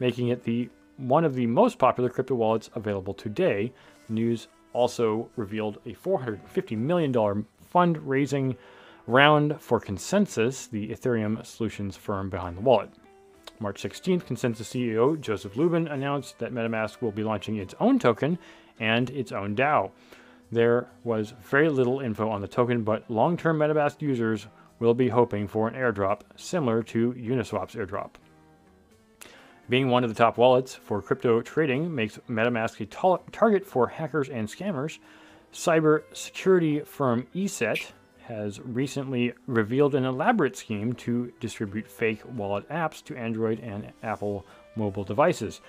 [0.00, 3.72] making it the one of the most popular crypto wallets available today.
[4.06, 8.56] The news also revealed a $450 million fundraising
[9.06, 12.90] round for ConsenSys, the Ethereum solutions firm behind the wallet.
[13.58, 18.38] March 16th, ConsenSys CEO Joseph Lubin announced that MetaMask will be launching its own token
[18.80, 19.90] and its own DAO.
[20.50, 24.46] There was very little info on the token, but long term MetaMask users
[24.82, 28.10] will be hoping for an airdrop similar to Uniswap's airdrop.
[29.68, 33.86] Being one of the top wallets for crypto trading makes MetaMask a ta- target for
[33.86, 34.98] hackers and scammers.
[35.52, 37.92] Cyber security firm ESET
[38.24, 44.44] has recently revealed an elaborate scheme to distribute fake wallet apps to Android and Apple
[44.74, 45.60] mobile devices.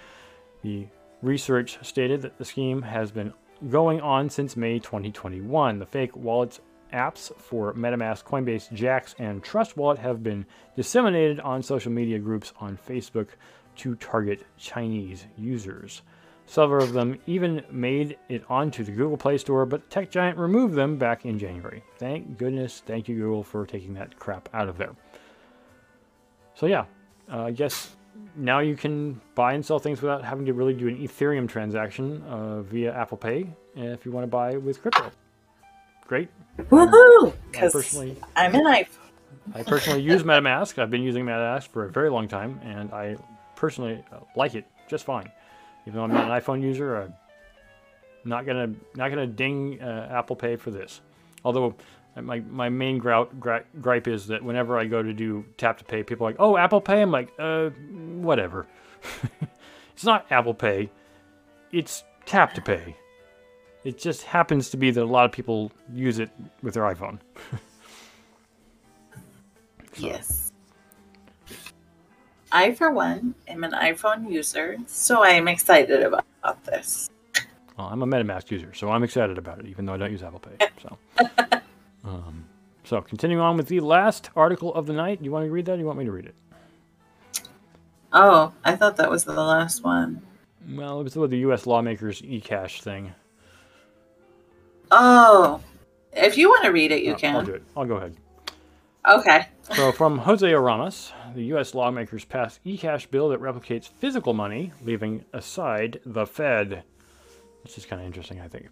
[0.63, 0.87] The
[1.21, 3.31] research stated that the scheme has been
[3.69, 5.77] going on since May 2021.
[5.77, 6.59] The fake wallets
[6.93, 12.53] apps for MetaMask, Coinbase, Jaxx, and Trust Wallet have been disseminated on social media groups
[12.59, 13.29] on Facebook
[13.77, 16.03] to target Chinese users.
[16.45, 20.75] Several of them even made it onto the Google Play Store, but tech giant removed
[20.75, 21.83] them back in January.
[21.97, 22.83] Thank goodness.
[22.85, 24.95] Thank you, Google, for taking that crap out of there.
[26.53, 26.85] So, yeah,
[27.31, 27.95] uh, I guess
[28.35, 32.21] now you can buy and sell things without having to really do an Ethereum transaction
[32.23, 35.11] uh, via Apple Pay if you want to buy with crypto.
[36.07, 36.29] Great.
[36.57, 37.33] Woohoo!
[37.51, 38.87] Because personally, I'm an iPhone.
[39.53, 40.79] I personally use MetaMask.
[40.79, 43.17] I've been using MetaMask for a very long time, and I
[43.55, 45.31] personally uh, like it just fine.
[45.85, 47.13] Even though I'm not an iPhone user, I'm
[48.25, 51.01] not gonna not gonna ding uh, Apple Pay for this.
[51.43, 51.75] Although
[52.15, 55.77] uh, my my main grout, gri- gripe is that whenever I go to do tap
[55.79, 57.69] to pay, people are like, "Oh, Apple Pay." I'm like, "Uh,
[58.21, 58.67] whatever."
[59.93, 60.89] it's not Apple Pay.
[61.71, 62.95] It's tap to pay.
[63.83, 66.29] It just happens to be that a lot of people use it
[66.61, 67.19] with their iPhone.
[69.97, 70.51] Yes.
[72.51, 77.09] I, for one, am an iPhone user, so I am excited about, about this.
[77.77, 80.21] Well, I'm a MetaMask user, so I'm excited about it, even though I don't use
[80.21, 80.67] Apple Pay.
[80.81, 80.97] So,
[82.03, 82.45] um,
[82.83, 85.19] so continuing on with the last article of the night.
[85.21, 85.73] You want me to read that?
[85.73, 86.35] Or you want me to read it?
[88.11, 90.21] Oh, I thought that was the last one.
[90.69, 91.65] Well, it was with the U.S.
[91.65, 93.13] lawmakers e-cash thing.
[94.91, 95.61] Oh,
[96.11, 97.35] if you want to read it, you can.
[97.35, 97.63] I'll do it.
[97.75, 98.15] I'll go ahead.
[99.07, 99.47] Okay.
[99.73, 101.73] So, from Jose Aramas, the U.S.
[101.73, 106.83] lawmakers passed e-cash bill that replicates physical money, leaving aside the Fed.
[107.63, 108.69] This is kind of interesting, I think.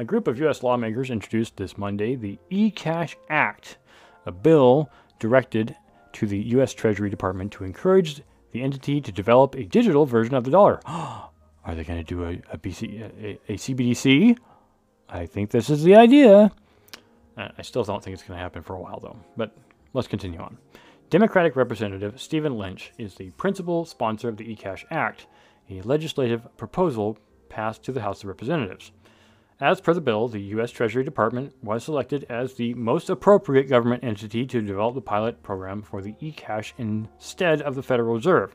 [0.00, 0.62] A group of U.S.
[0.62, 3.78] lawmakers introduced this Monday the e-cash Act,
[4.26, 5.76] a bill directed
[6.12, 6.72] to the U.S.
[6.72, 10.80] Treasury Department to encourage the entity to develop a digital version of the dollar.
[10.86, 14.38] Are they going to do a, a, BC, a, a CBDC?
[15.08, 16.52] I think this is the idea.
[17.36, 19.16] I still don't think it's going to happen for a while, though.
[19.36, 19.56] But
[19.94, 20.58] let's continue on.
[21.08, 25.26] Democratic Representative Stephen Lynch is the principal sponsor of the eCash Act,
[25.70, 27.16] a legislative proposal
[27.48, 28.92] passed to the House of Representatives.
[29.60, 30.70] As per the bill, the U.S.
[30.70, 35.82] Treasury Department was selected as the most appropriate government entity to develop the pilot program
[35.82, 38.54] for the eCash instead of the Federal Reserve,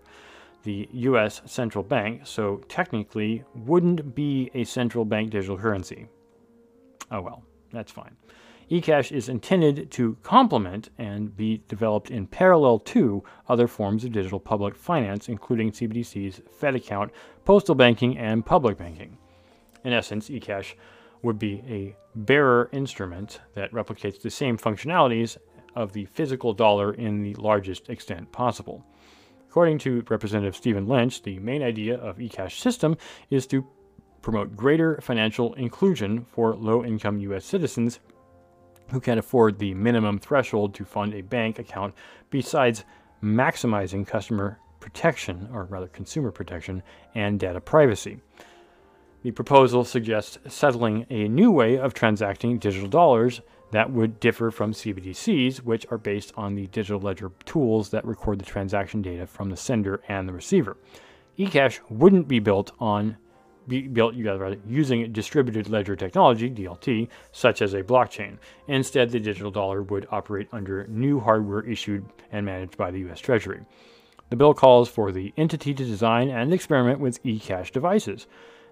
[0.64, 1.42] the U.S.
[1.46, 6.08] central bank, so technically wouldn't be a central bank digital currency.
[7.12, 8.16] Oh well, that's fine.
[8.72, 14.40] eCash is intended to complement and be developed in parallel to other forms of digital
[14.40, 17.12] public finance, including CBDCs, Fed account,
[17.46, 19.18] postal banking, and public banking.
[19.84, 20.74] In essence, eCash
[21.22, 25.38] would be a bearer instrument that replicates the same functionalities
[25.76, 28.86] of the physical dollar in the largest extent possible.
[29.50, 32.98] According to Representative Stephen Lynch, the main idea of eCash system
[33.30, 33.66] is to
[34.24, 37.46] promote greater financial inclusion for low-income U.S.
[37.46, 38.00] citizens
[38.90, 41.94] who can't afford the minimum threshold to fund a bank account
[42.32, 42.86] besides
[43.22, 46.82] maximizing customer protection, or rather consumer protection,
[47.14, 48.20] and data privacy.
[49.24, 54.74] The proposal suggests settling a new way of transacting digital dollars that would differ from
[54.74, 59.50] CBDCs, which are based on the digital ledger tools that record the transaction data from
[59.50, 60.78] the sender and the receiver.
[61.40, 63.18] eCash wouldn't be built on
[63.68, 68.38] built using distributed ledger technology DLT such as a blockchain.
[68.68, 73.20] Instead, the digital dollar would operate under new hardware issued and managed by the US
[73.20, 73.62] Treasury.
[74.30, 78.28] The bill calls for the entity to design and experiment with eCash devices.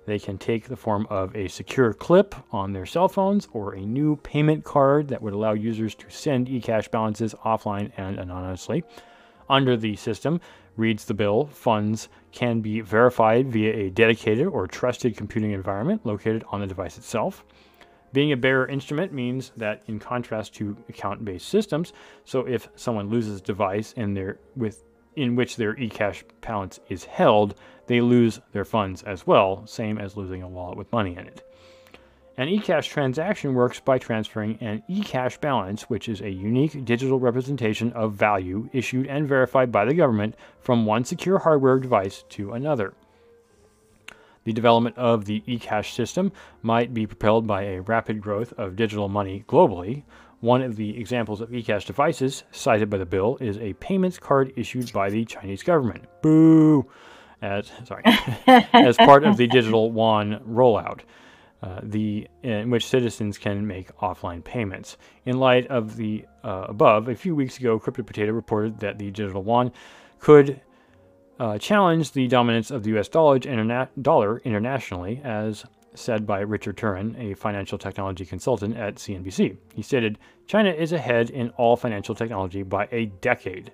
[0.06, 3.82] They can take the form of a secure clip on their cell phones or a
[3.82, 8.84] new payment card that would allow users to send eCash balances offline and anonymously.
[9.48, 10.42] Under the system,
[10.76, 16.44] reads the bill, funds can be verified via a dedicated or trusted computing environment located
[16.50, 17.44] on the device itself.
[18.14, 21.94] Being a bearer instrument means that, in contrast to account-based systems,
[22.26, 24.84] so if someone loses a device in their with
[25.16, 27.56] in which their eCash balance is held,
[27.88, 31.44] they lose their funds as well, same as losing a wallet with money in it.
[32.38, 37.92] An eCash transaction works by transferring an eCash balance, which is a unique digital representation
[37.92, 42.94] of value issued and verified by the government, from one secure hardware device to another.
[44.46, 46.32] The development of the eCash system
[46.62, 50.04] might be propelled by a rapid growth of digital money globally.
[50.40, 54.54] One of the examples of eCash devices cited by the bill is a payments card
[54.56, 56.06] issued by the Chinese government.
[56.22, 56.90] Boo!
[57.42, 58.04] As sorry,
[58.74, 61.02] as part of the digital yuan rollout.
[61.64, 64.98] Uh, the in which citizens can make offline payments.
[65.26, 69.44] In light of the uh, above, a few weeks ago, CryptoPotato reported that the digital
[69.44, 69.72] yuan
[70.18, 70.60] could
[71.40, 73.10] uh, challenge the dominance of the U.S.
[73.10, 75.64] dollar, interna- dollar internationally, as
[75.94, 79.56] said by Richard Turrin, a financial technology consultant at CNBC.
[79.76, 80.18] He stated,
[80.48, 83.72] "China is ahead in all financial technology by a decade."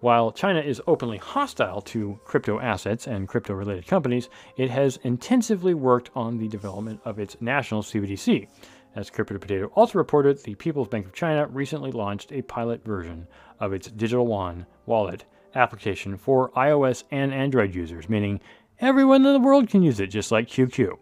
[0.00, 5.74] While China is openly hostile to crypto assets and crypto related companies, it has intensively
[5.74, 8.46] worked on the development of its national CBDC.
[8.94, 13.26] As CryptoPotato also reported, the People's Bank of China recently launched a pilot version
[13.60, 18.40] of its digital yuan wallet application for iOS and Android users, meaning
[18.80, 20.96] everyone in the world can use it, just like QQ.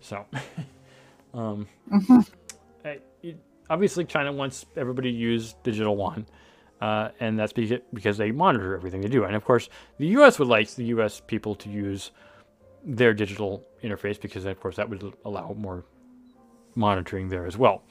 [0.00, 0.24] So,
[1.34, 1.66] um,
[2.84, 6.26] it- obviously, China wants everybody to use digital yuan,
[6.82, 9.22] uh, and that's because they monitor everything they do.
[9.22, 9.68] And of course,
[9.98, 10.40] the U.S.
[10.40, 11.22] would like the U.S.
[11.24, 12.10] people to use
[12.84, 15.84] their digital interface because, of course, that would allow more
[16.74, 17.84] monitoring there as well.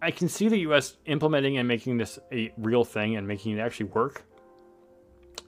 [0.00, 0.96] I can see the U.S.
[1.06, 4.24] implementing and making this a real thing and making it actually work.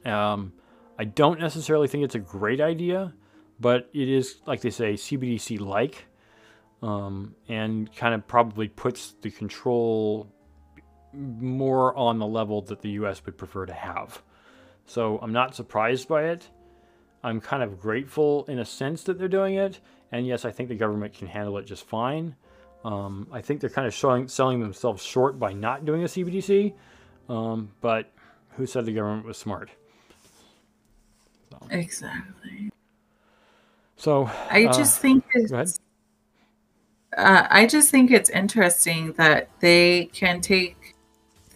[0.05, 0.53] Um,
[0.97, 3.13] I don't necessarily think it's a great idea,
[3.59, 6.05] but it is, like they say, CBDC like,
[6.81, 10.31] um, and kind of probably puts the control
[11.15, 13.25] more on the level that the U.S.
[13.25, 14.21] would prefer to have.
[14.85, 16.49] So I'm not surprised by it.
[17.23, 19.79] I'm kind of grateful in a sense that they're doing it,
[20.11, 22.35] and yes, I think the government can handle it just fine.
[22.83, 26.73] Um, I think they're kind of showing, selling themselves short by not doing a CBDC,
[27.27, 28.11] um, but
[28.51, 29.71] who said the government was smart?
[31.71, 32.69] Exactly.
[33.95, 35.79] So I uh, just think it's.
[37.17, 40.84] Uh, I just think it's interesting that they can take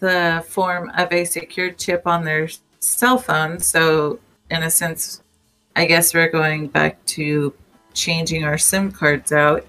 [0.00, 2.48] the form of a secured chip on their
[2.80, 3.60] cell phone.
[3.60, 4.18] So,
[4.50, 5.22] in a sense,
[5.76, 7.54] I guess we're going back to
[7.94, 9.66] changing our SIM cards out.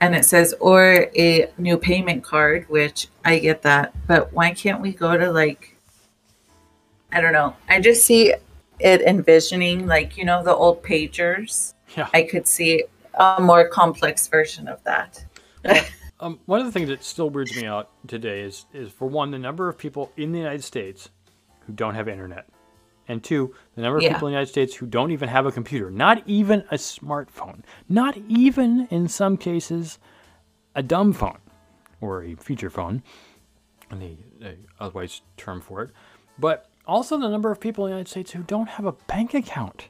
[0.00, 3.94] And it says, or a new payment card, which I get that.
[4.06, 5.76] But why can't we go to like,
[7.12, 7.54] I don't know.
[7.68, 8.34] I just see
[8.78, 11.74] it envisioning like, you know, the old pagers.
[11.96, 12.08] yeah.
[12.14, 12.84] I could see
[13.14, 15.24] a more complex version of that.
[16.20, 19.30] Um, one of the things that still weirds me out today is, is for one,
[19.30, 21.08] the number of people in the United States
[21.60, 22.46] who don't have internet,
[23.08, 24.12] and two, the number of Yeah.
[24.12, 27.62] people in the United States who don't even have a computer, not even a smartphone,
[27.88, 29.98] not even in some cases
[30.74, 31.38] a dumb phone
[32.02, 33.02] or a feature phone,
[33.90, 35.90] and the, the otherwise term for it,
[36.38, 39.32] but also the number of people in the United States who don't have a bank
[39.32, 39.88] account.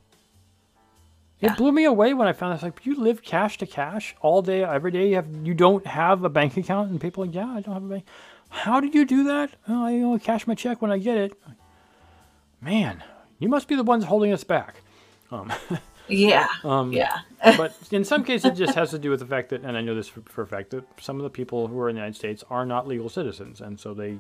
[1.41, 2.63] It blew me away when I found this.
[2.63, 5.09] Like, you live cash to cash all day, every day.
[5.09, 7.75] You have you don't have a bank account, and people are like, yeah, I don't
[7.75, 8.05] have a bank.
[8.51, 9.51] How did you do that?
[9.69, 11.33] Oh, I only cash my check when I get it.
[12.61, 13.03] Man,
[13.39, 14.83] you must be the ones holding us back.
[15.31, 15.53] Um,
[16.09, 16.49] Yeah.
[16.65, 17.21] um, Yeah.
[17.57, 19.81] but in some cases, it just has to do with the fact that, and I
[19.81, 22.01] know this for, for a fact, that some of the people who are in the
[22.01, 24.19] United States are not legal citizens, and so they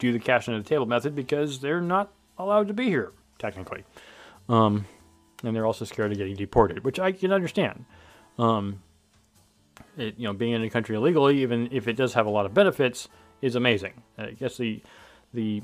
[0.00, 3.84] do the cash under the table method because they're not allowed to be here technically,
[4.48, 4.84] um,
[5.44, 7.84] and they're also scared of getting deported, which I can understand.
[8.38, 8.82] Um,
[9.96, 12.46] it, you know, being in a country illegally, even if it does have a lot
[12.46, 13.08] of benefits,
[13.42, 14.02] is amazing.
[14.18, 14.82] I guess the
[15.32, 15.62] the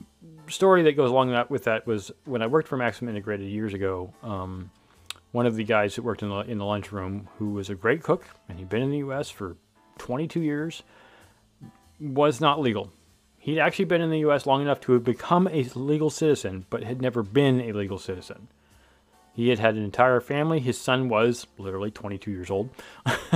[0.49, 3.73] story that goes along that with that was when I worked for Maxim Integrated years
[3.73, 4.13] ago.
[4.23, 4.71] Um,
[5.33, 8.03] one of the guys that worked in the in the lunchroom, who was a great
[8.03, 9.31] cook and he'd been in the U.S.
[9.31, 9.57] for
[9.99, 10.83] 22 years,
[12.01, 12.91] was not legal.
[13.39, 14.45] He'd actually been in the U.S.
[14.45, 18.49] long enough to have become a legal citizen, but had never been a legal citizen.
[19.33, 20.61] He had had an entire family.
[20.61, 22.71] His son was literally 22 years old,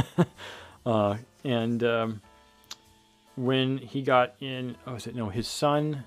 [0.86, 2.20] uh, and um,
[3.36, 5.28] when he got in, oh, was it no?
[5.28, 6.04] His son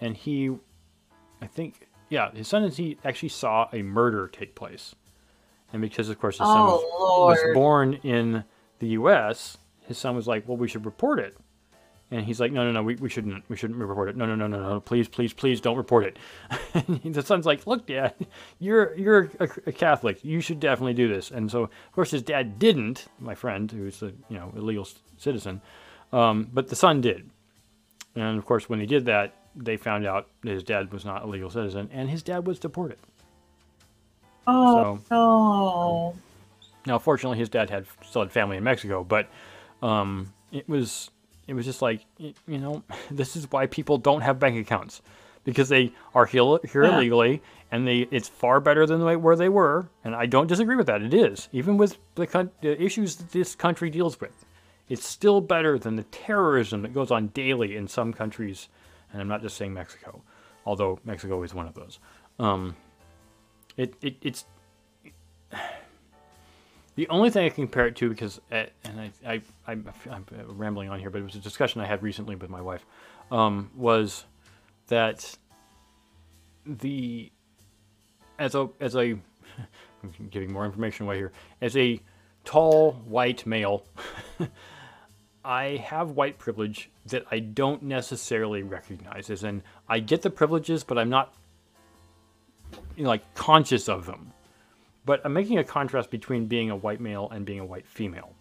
[0.00, 0.50] and he,
[1.42, 4.94] I think, yeah, his son and he actually saw a murder take place.
[5.72, 8.44] And because, of course, his son was, Oh, was born in
[8.80, 9.56] the U.S.,
[9.86, 11.36] his son was like, "Well, we should report it."
[12.12, 13.44] And he's like, "No, no, no, we, we shouldn't.
[13.48, 14.16] We shouldn't report it.
[14.16, 14.80] No, no, no, no, no.
[14.80, 16.18] Please, please, please, don't report it."
[17.04, 18.14] and the son's like, "Look, Dad,
[18.58, 20.24] you're you're a, a Catholic.
[20.24, 23.06] You should definitely do this." And so, of course, his dad didn't.
[23.20, 24.88] My friend, who's a you know illegal
[25.18, 25.60] citizen,
[26.12, 27.30] um, but the son did.
[28.16, 31.22] And of course, when he did that, they found out that his dad was not
[31.22, 32.98] a legal citizen, and his dad was deported.
[34.48, 36.14] Oh no.
[36.86, 39.28] Now, fortunately, his dad had still had family in Mexico, but
[39.82, 41.10] um, it was
[41.50, 45.02] it was just like you know this is why people don't have bank accounts.
[45.42, 46.96] Because they are here, here Yeah.
[46.96, 50.46] illegally and they it's far better than the way where they were and I don't
[50.46, 51.48] disagree with that it is.
[51.50, 54.44] Even with the, the issues that this country deals with
[54.88, 58.68] it's still better than the terrorism that goes on daily in some countries
[59.12, 60.22] and I'm not just saying Mexico
[60.66, 61.98] although Mexico is one of those.
[62.38, 62.76] Um,
[63.78, 64.44] it, it it's
[66.96, 70.26] the only thing I can compare it to, because, uh, and I, I, I'm, I'm
[70.48, 72.84] rambling on here, but it was a discussion I had recently with my wife,
[73.30, 74.24] um, was
[74.88, 75.36] that
[76.66, 77.30] the,
[78.38, 79.00] as a, as a,
[80.02, 82.00] I'm giving more information away here, as a
[82.44, 83.84] tall white male,
[85.44, 89.30] I have white privilege that I don't necessarily recognize.
[89.30, 91.34] As in, I get the privileges, but I'm not,
[92.96, 94.32] you know, like conscious of them.
[95.04, 98.34] But I'm making a contrast between being a white male and being a white female.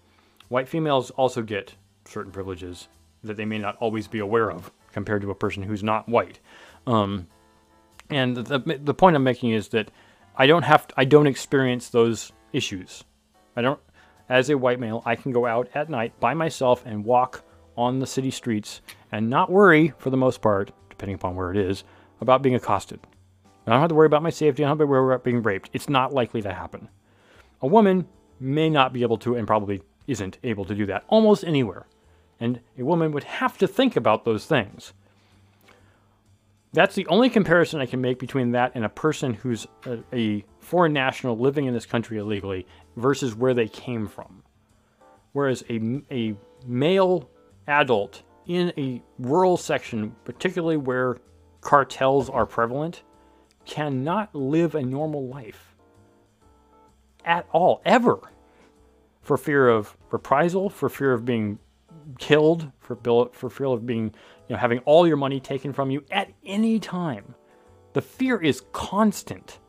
[0.49, 1.76] White females also get
[2.06, 2.88] certain privileges
[3.23, 6.40] that they may not always be aware of compared to a person who's not white.
[6.88, 7.27] Um,
[8.10, 9.91] And the the point I'm making is that
[10.36, 13.03] I don't have to, I don't experience those issues.
[13.56, 13.80] I don't
[14.30, 17.44] as a white male, I can go out at night by myself and walk
[17.76, 18.81] on the city streets
[19.11, 21.84] and not worry for the most part, depending upon where it is,
[22.22, 22.99] about being accosted.
[23.68, 24.64] I don't have to worry about my safety.
[24.64, 25.69] I don't have to worry about being raped.
[25.73, 26.90] It's not likely to happen.
[27.61, 28.07] A woman
[28.40, 31.86] may not be able to, and probably isn't able to do that almost anywhere.
[32.40, 34.94] And a woman would have to think about those things.
[36.72, 40.45] That's the only comparison I can make between that and a person who's a, a
[40.60, 42.65] foreign national living in this country illegally
[42.95, 44.44] versus where they came from.
[45.34, 47.30] Whereas a, a male
[47.68, 51.18] adult in a rural section, particularly where
[51.61, 53.03] cartels are prevalent,
[53.69, 55.75] cannot live a normal life
[57.23, 58.19] at all, ever,
[59.21, 61.59] for fear of reprisal, for fear of being
[62.17, 62.97] killed, for,
[63.31, 64.05] for fear of being,
[64.47, 67.35] you know, having all your money taken from you at any time.
[67.93, 69.59] The fear is constant.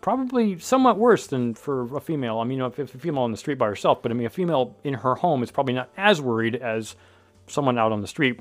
[0.00, 2.38] Probably somewhat worse than for a female.
[2.38, 4.76] I mean, if, a female on the street by herself, but I mean, a female
[4.84, 6.94] in her home is probably not as worried as
[7.48, 8.38] someone out on the street,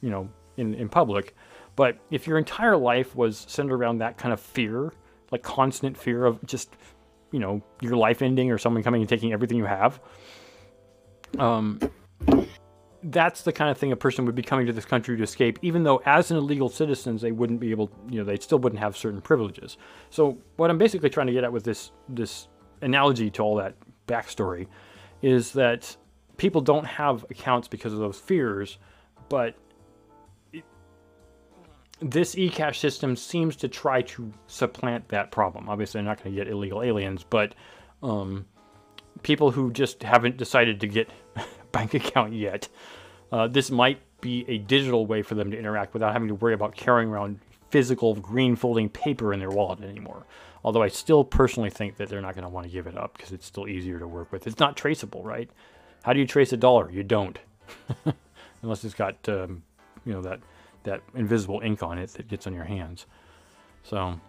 [0.00, 1.34] you know, in, in public.
[1.78, 4.92] But if your entire life was centered around that kind of fear,
[5.30, 6.74] like constant fear of just,
[7.30, 10.00] you know, your life ending or someone coming and taking everything you have,
[11.38, 11.78] um,
[13.04, 15.56] that's the kind of thing a person would be coming to this country to escape,
[15.62, 18.80] even though as an illegal citizens they wouldn't be able, you know, they still wouldn't
[18.80, 19.76] have certain privileges.
[20.10, 22.48] So what I'm basically trying to get at with this this
[22.82, 23.76] analogy to all that
[24.08, 24.66] backstory
[25.22, 25.96] is that
[26.38, 28.78] people don't have accounts because of those fears,
[29.28, 29.54] but
[32.00, 35.68] this eCash system seems to try to supplant that problem.
[35.68, 37.54] Obviously, they're not going to get illegal aliens, but
[38.02, 38.46] um,
[39.22, 42.68] people who just haven't decided to get a bank account yet,
[43.32, 46.54] uh, this might be a digital way for them to interact without having to worry
[46.54, 47.38] about carrying around
[47.70, 50.24] physical green folding paper in their wallet anymore.
[50.64, 53.16] Although I still personally think that they're not going to want to give it up
[53.16, 54.46] because it's still easier to work with.
[54.46, 55.48] It's not traceable, right?
[56.02, 56.90] How do you trace a dollar?
[56.90, 57.38] You don't,
[58.62, 59.62] unless it's got um,
[60.04, 60.40] you know that
[60.88, 63.06] that invisible ink on it that gets on your hands.
[63.82, 64.20] So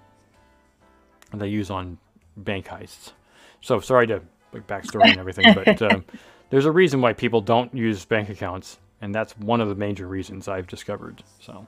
[1.34, 1.98] they use on
[2.38, 3.14] bank heists.
[3.62, 4.22] So sorry to
[4.54, 6.06] like backstory and everything, but um,
[6.50, 10.08] there's a reason why people don't use bank accounts, and that's one of the major
[10.08, 11.24] reasons I've discovered.
[11.40, 11.68] So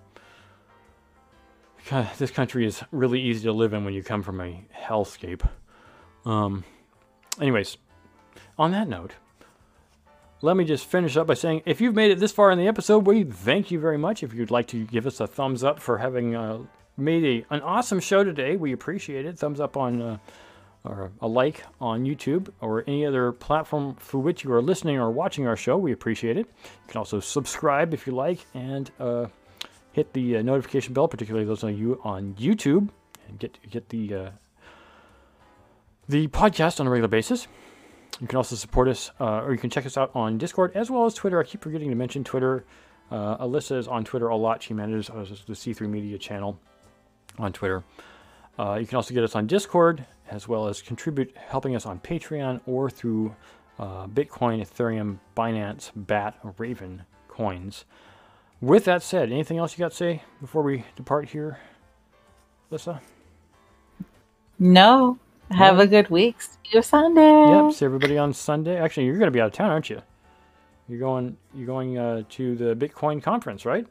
[2.17, 5.47] this country is really easy to live in when you come from a hellscape.
[6.25, 6.63] Um,
[7.39, 7.77] anyways,
[8.57, 9.13] on that note,
[10.41, 12.67] let me just finish up by saying if you've made it this far in the
[12.67, 14.23] episode, we thank you very much.
[14.23, 16.59] If you'd like to give us a thumbs up for having uh,
[16.97, 19.37] made a, an awesome show today, we appreciate it.
[19.37, 20.17] Thumbs up on uh,
[20.83, 25.11] or a like on YouTube or any other platform through which you are listening or
[25.11, 25.77] watching our show.
[25.77, 26.47] We appreciate it.
[26.63, 29.27] You can also subscribe if you like and uh,
[29.91, 32.89] hit the uh, notification bell, particularly those of you on YouTube,
[33.27, 34.29] and get get the uh,
[36.09, 37.47] the podcast on a regular basis.
[38.19, 40.91] You can also support us, uh, or you can check us out on Discord as
[40.91, 41.39] well as Twitter.
[41.39, 42.65] I keep forgetting to mention Twitter.
[43.09, 44.61] Uh, Alyssa is on Twitter a lot.
[44.61, 46.59] She manages uh, the C3 Media channel
[47.39, 47.83] on Twitter.
[48.59, 51.99] Uh, you can also get us on Discord as well as contribute helping us on
[51.99, 53.35] Patreon or through
[53.79, 57.85] uh, Bitcoin, Ethereum, Binance, BAT, Raven coins.
[58.61, 61.57] With that said, anything else you got to say before we depart here,
[62.71, 63.01] Alyssa?
[64.59, 65.17] No.
[65.51, 66.41] Have a good week.
[66.41, 67.21] See you Sunday.
[67.21, 67.73] Yep.
[67.73, 68.77] See everybody on Sunday.
[68.77, 70.01] Actually, you're going to be out of town, aren't you?
[70.87, 71.37] You're going.
[71.53, 73.85] You're going uh, to the Bitcoin conference, right?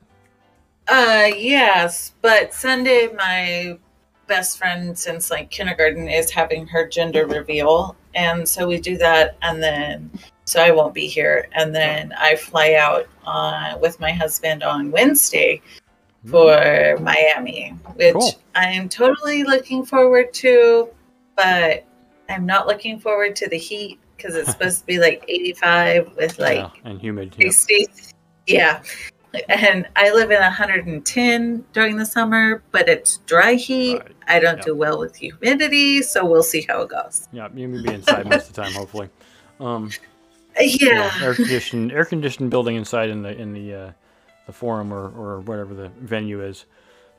[0.89, 2.15] Uh, yes.
[2.23, 3.78] But Sunday, my
[4.27, 9.37] best friend since like kindergarten is having her gender reveal, and so we do that,
[9.43, 10.11] and then
[10.45, 14.91] so I won't be here, and then I fly out on with my husband on
[14.91, 15.62] Wednesday
[16.27, 17.01] for mm.
[17.01, 18.35] Miami, which cool.
[18.55, 20.89] I am totally looking forward to
[21.41, 21.87] but
[22.29, 26.39] I'm not looking forward to the heat because it's supposed to be like 85 with
[26.39, 27.35] like yeah, and humid.
[28.47, 28.83] Yeah.
[29.49, 34.01] And I live in 110 during the summer, but it's dry heat.
[34.01, 34.17] Right.
[34.27, 34.67] I don't yep.
[34.67, 37.29] do well with humidity, so we'll see how it goes.
[37.33, 39.09] Yeah, you may be inside most of the time, hopefully.
[39.61, 39.91] Um,
[40.61, 41.12] yeah.
[41.23, 43.93] air conditioned, air conditioned building inside in the in the uh,
[44.47, 46.67] the forum or, or whatever the venue is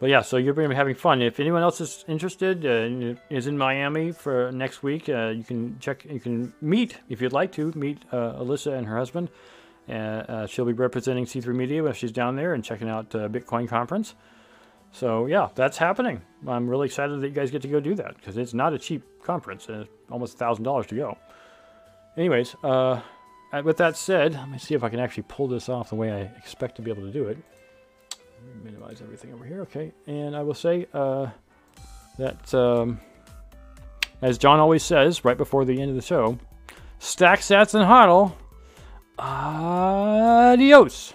[0.01, 1.21] but yeah, so you're going to be having fun.
[1.21, 5.77] If anyone else is interested, uh, is in Miami for next week, uh, you can
[5.77, 6.05] check.
[6.05, 9.29] You can meet if you'd like to meet uh, Alyssa and her husband.
[9.87, 13.29] Uh, uh, she'll be representing C3 Media if she's down there and checking out uh,
[13.29, 14.15] Bitcoin conference.
[14.91, 16.23] So yeah, that's happening.
[16.47, 18.79] I'm really excited that you guys get to go do that because it's not a
[18.79, 19.67] cheap conference.
[19.69, 21.15] It's almost thousand dollars to go.
[22.17, 25.95] Anyways, with that said, let me see if I can actually pull this off the
[25.95, 27.37] way I expect to be able to do it
[28.63, 29.61] minimize everything over here.
[29.61, 31.27] Okay, and I will say, uh,
[32.17, 32.99] that, um,
[34.21, 36.37] as John always says right before the end of the show,
[36.99, 38.33] stack sats and hodl.
[39.17, 41.13] Adios.